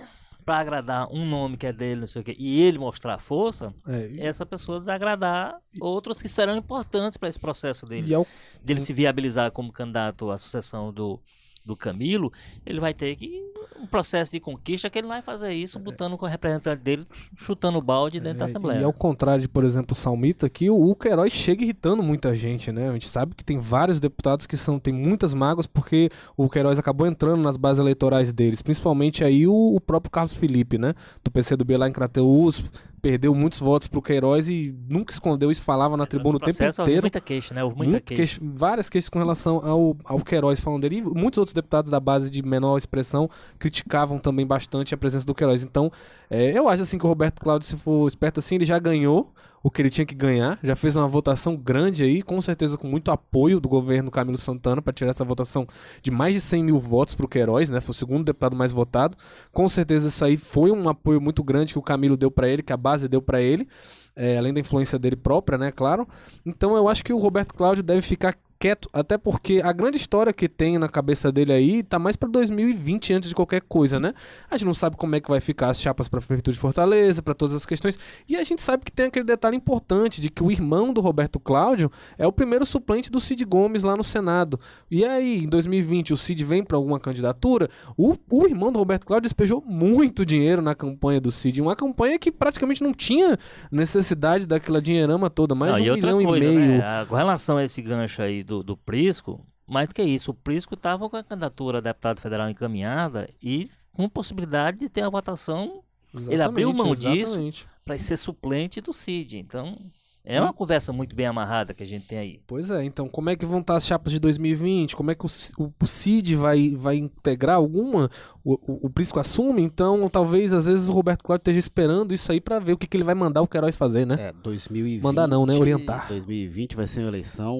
[0.48, 3.74] para agradar um nome que é dele, não sei o quê, e ele mostrar força,
[3.86, 8.08] É, e- essa pessoa desagradar outros que serão importantes para esse processo dele.
[8.08, 8.26] e é o
[8.64, 11.20] dele se viabilizar como candidato à sucessão do,
[11.68, 12.32] do Camilo,
[12.66, 13.46] ele vai ter que
[13.80, 17.06] um processo de conquista que ele vai fazer isso botando com o representante dele
[17.36, 18.80] chutando o balde dentro da É, Assembleia.
[18.80, 22.34] E ao contrário de, por exemplo, o Salmito aqui, o, o Queiroz chega irritando muita
[22.34, 22.88] gente, né?
[22.88, 26.78] A gente sabe que tem vários deputados que são tem muitas mágoas porque o Queiroz
[26.78, 30.94] acabou entrando nas bases eleitorais deles, principalmente aí o, o próprio Carlos Felipe, né?
[31.22, 32.64] Do PCdoB lá em Crateús,
[33.00, 37.02] perdeu muitos votos pro Queiroz e nunca escondeu isso, falava na tribuna o tempo inteiro.
[37.02, 37.62] muita queixa, né?
[37.64, 38.38] Houve muita Muito queixa.
[38.40, 40.96] queixa- várias queixas com relação ao, ao Queiroz falando dele.
[40.98, 43.28] E muitos outros deputados da base de menor expressão
[43.58, 45.62] criticavam também bastante a presença do Queiroz.
[45.62, 45.90] Então,
[46.30, 49.32] é, eu acho assim que o Roberto Cláudio, se for esperto assim, ele já ganhou
[49.62, 52.86] o que ele tinha que ganhar, já fez uma votação grande aí, com certeza com
[52.86, 55.66] muito apoio do governo Camilo Santana para tirar essa votação
[56.02, 57.80] de mais de 100 mil votos para o Queiroz, né?
[57.80, 59.16] Foi o segundo deputado mais votado.
[59.52, 62.62] Com certeza isso aí foi um apoio muito grande que o Camilo deu para ele,
[62.62, 63.68] que a base deu para ele,
[64.16, 65.72] é, além da influência dele própria, né?
[65.72, 66.06] Claro.
[66.44, 70.32] Então eu acho que o Roberto Cláudio deve ficar quieto, até porque a grande história
[70.32, 74.12] que tem na cabeça dele aí tá mais para 2020 antes de qualquer coisa, né?
[74.50, 76.58] A gente não sabe como é que vai ficar as chapas para a prefeitura de
[76.60, 77.98] Fortaleza, para todas as questões,
[78.28, 81.38] e a gente sabe que tem aquele detalhe importante de que o irmão do Roberto
[81.38, 84.58] Cláudio é o primeiro suplente do Cid Gomes lá no Senado.
[84.90, 89.06] E aí, em 2020, o Cid vem para alguma candidatura, o, o irmão do Roberto
[89.06, 93.38] Cláudio despejou muito dinheiro na campanha do Cid, uma campanha que praticamente não tinha
[93.70, 96.78] necessidade daquela dinheirama toda, mais Não, um e outra milhão coisa, e meio.
[96.78, 96.80] né?
[97.02, 100.34] A- Com relação a esse gancho aí do, do Prisco, mais do que isso, o
[100.34, 105.10] Prisco estava com a candidatura a deputado federal encaminhada e com possibilidade de ter a
[105.10, 105.82] votação
[106.28, 107.08] Ele abriu mão disso.
[107.08, 107.66] exatamente.
[107.84, 109.38] para ser suplente do Cid.
[109.38, 109.76] Então,
[110.24, 110.44] é Hum.
[110.44, 112.40] uma conversa muito bem amarrada que a gente tem aí.
[112.46, 114.94] Pois é, então como é que vão estar as chapas de 2020?
[114.94, 115.28] Como é que o,
[115.58, 118.10] o, o Cid vai, vai integrar alguma?
[118.44, 119.62] O, o, o Prisco assume?
[119.62, 122.86] Então talvez às vezes o Roberto Cláudio esteja esperando isso aí pra ver o que,
[122.86, 124.16] que ele vai mandar o Queiroz fazer, né?
[124.18, 125.02] É, 2020.
[125.02, 125.54] Mandar não, né?
[125.54, 126.06] Orientar.
[126.08, 127.58] 2020 vai ser uma eleição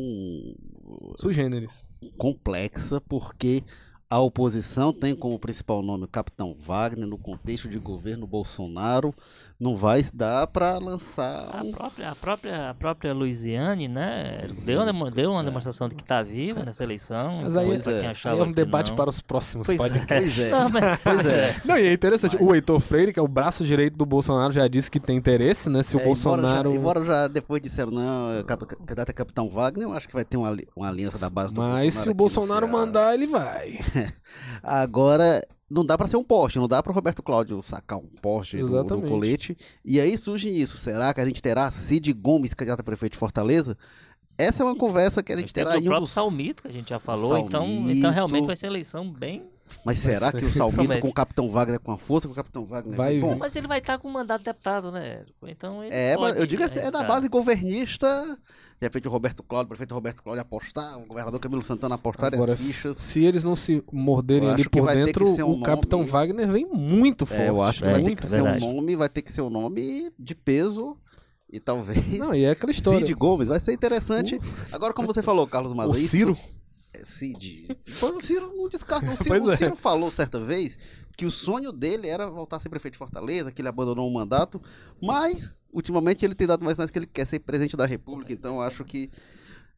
[1.16, 1.88] Sugêneres.
[2.16, 3.62] complexa, porque
[4.10, 9.12] a oposição tem como principal nome o Capitão Wagner, no contexto de governo Bolsonaro,
[9.60, 15.10] não vai dar para lançar A própria, a própria, a própria Luiziane, né, deu uma,
[15.10, 17.42] deu uma demonstração de que está viva nessa eleição.
[17.42, 17.80] Mas então, aí, é.
[17.80, 18.96] quem aí achava é um debate não.
[18.96, 19.84] para os próximos Pois é.
[19.84, 20.34] podcasts.
[20.36, 20.50] Pois é.
[20.50, 21.56] Não, mas- Pois é.
[21.66, 24.68] Não, e é interessante, o Heitor Freire, que é o braço direito do Bolsonaro, já
[24.68, 25.82] disse que tem interesse, né?
[25.82, 26.72] Se o É, Bolsonaro.
[26.72, 30.14] Embora já, embora já depois disseram, não, é candidato é Capitão Wagner, eu acho que
[30.14, 33.12] vai ter uma, uma aliança da base do Mas se o aqui no Bolsonaro mandar,
[33.14, 33.80] ele vai.
[34.62, 35.40] Agora,
[35.70, 38.66] não dá pra ser um poste, não dá pro Roberto Cláudio sacar um poste do,
[38.66, 39.08] do Exatamente.
[39.08, 39.56] colete.
[39.84, 40.76] E aí surge isso.
[40.78, 43.76] Será que a gente terá Cid Gomes, candidato a prefeito de Fortaleza?
[44.36, 46.12] Essa é uma conversa que a gente Tem terá o em um próprio dos...
[46.12, 47.98] Salmito, que a gente já falou, então, Salmito.
[47.98, 49.44] então realmente vai ser eleição bem...
[49.84, 52.64] Mas será que o Salmito com o Capitão Wagner, com a força que o Capitão
[52.64, 53.18] Wagner Vai?
[53.20, 53.36] Bom.
[53.36, 55.46] Mas ele vai estar com mandato de deputado, né, Érico?
[55.48, 58.38] Então ele é, mas eu digo assim, é da base governista.
[58.80, 62.32] De repente o Roberto Cláudio, o prefeito Roberto Cláudio apostar, o governador Camilo Santana apostar
[62.32, 62.96] Agora, as fichas.
[62.96, 65.98] se eles não se morderem ali por vai ter dentro, que ser um o Capitão
[66.00, 67.42] nome- Wagner vem muito forte.
[67.42, 68.64] É, eu acho que É, vai ter que ser um verdade.
[68.72, 70.96] nome, vai ter que ser um nome de peso
[71.52, 73.00] e talvez Não, e é aquela história.
[73.00, 74.38] Cid Gomes, vai ser interessante.
[74.70, 76.38] Agora, como você falou, Carlos Maza, o isso- Ciro.
[77.04, 77.68] Cid.
[78.02, 79.10] O Ciro não descarta.
[79.10, 79.56] O Ciro, o é.
[79.56, 80.78] Ciro falou certa vez
[81.16, 84.12] que o sonho dele era voltar a ser prefeito de Fortaleza, que ele abandonou o
[84.12, 84.62] mandato,
[85.02, 88.56] mas ultimamente ele tem dado mais sinais que ele quer ser presidente da República, então
[88.56, 89.10] eu acho que.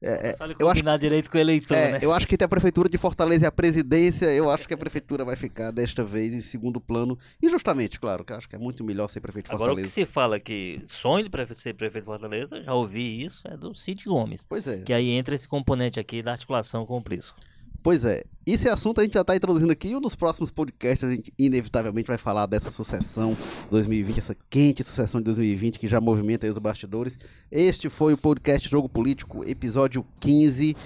[0.02, 1.98] É, é, Só ele eu acho combinar direito com o eleitor, é, né?
[2.00, 4.76] eu acho que entre a prefeitura de Fortaleza e a presidência, eu acho que a
[4.76, 7.18] prefeitura vai ficar desta vez em segundo plano.
[7.42, 9.82] Injustamente, claro, que eu acho que é muito melhor ser prefeito de Agora, o que
[9.82, 9.92] Fortaleza.
[9.92, 14.04] se fala que sonho de ser prefeito de Fortaleza, já ouvi isso, é do Cid
[14.06, 14.46] Gomes.
[14.48, 14.80] Pois é.
[14.82, 17.38] Que aí entra esse componente aqui da articulação com o Prisco.
[17.82, 21.14] Pois é, esse assunto a gente já está introduzindo aqui e nos próximos podcasts a
[21.14, 23.36] gente inevitavelmente vai falar dessa sucessão
[23.70, 27.18] 2020, essa quente sucessão de 2020 que já movimenta os bastidores.
[27.50, 30.76] Este foi o podcast Jogo Político, episódio 15,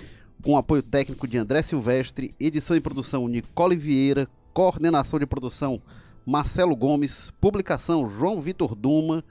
[0.42, 5.82] com apoio técnico de André Silvestre, edição e produção Nicole Vieira, coordenação de produção
[6.24, 9.24] Marcelo Gomes, publicação João Vitor Duma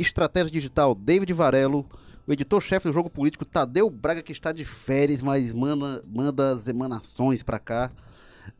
[0.00, 1.86] estratégia digital David Varelo.
[2.26, 6.66] O editor-chefe do Jogo Político, Tadeu Braga, que está de férias, mas manda, manda as
[6.66, 7.92] emanações para cá.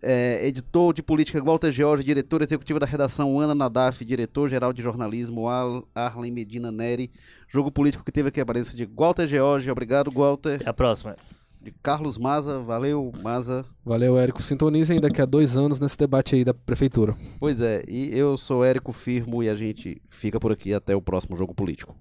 [0.00, 5.48] É, editor de política, Walter George, diretor executivo da redação, Ana Nadaf, diretor-geral de jornalismo,
[5.48, 7.10] Ar Arlen Medina Neri.
[7.48, 10.56] Jogo Político que teve aqui a presença de Walter George, obrigado, Walter.
[10.60, 11.16] Até a próxima.
[11.60, 13.64] De Carlos Maza, valeu, Maza.
[13.84, 14.40] Valeu, Érico.
[14.40, 17.16] Sintonizem daqui a dois anos nesse debate aí da prefeitura.
[17.40, 21.02] Pois é, e eu sou Érico Firmo e a gente fica por aqui até o
[21.02, 21.96] próximo Jogo Político.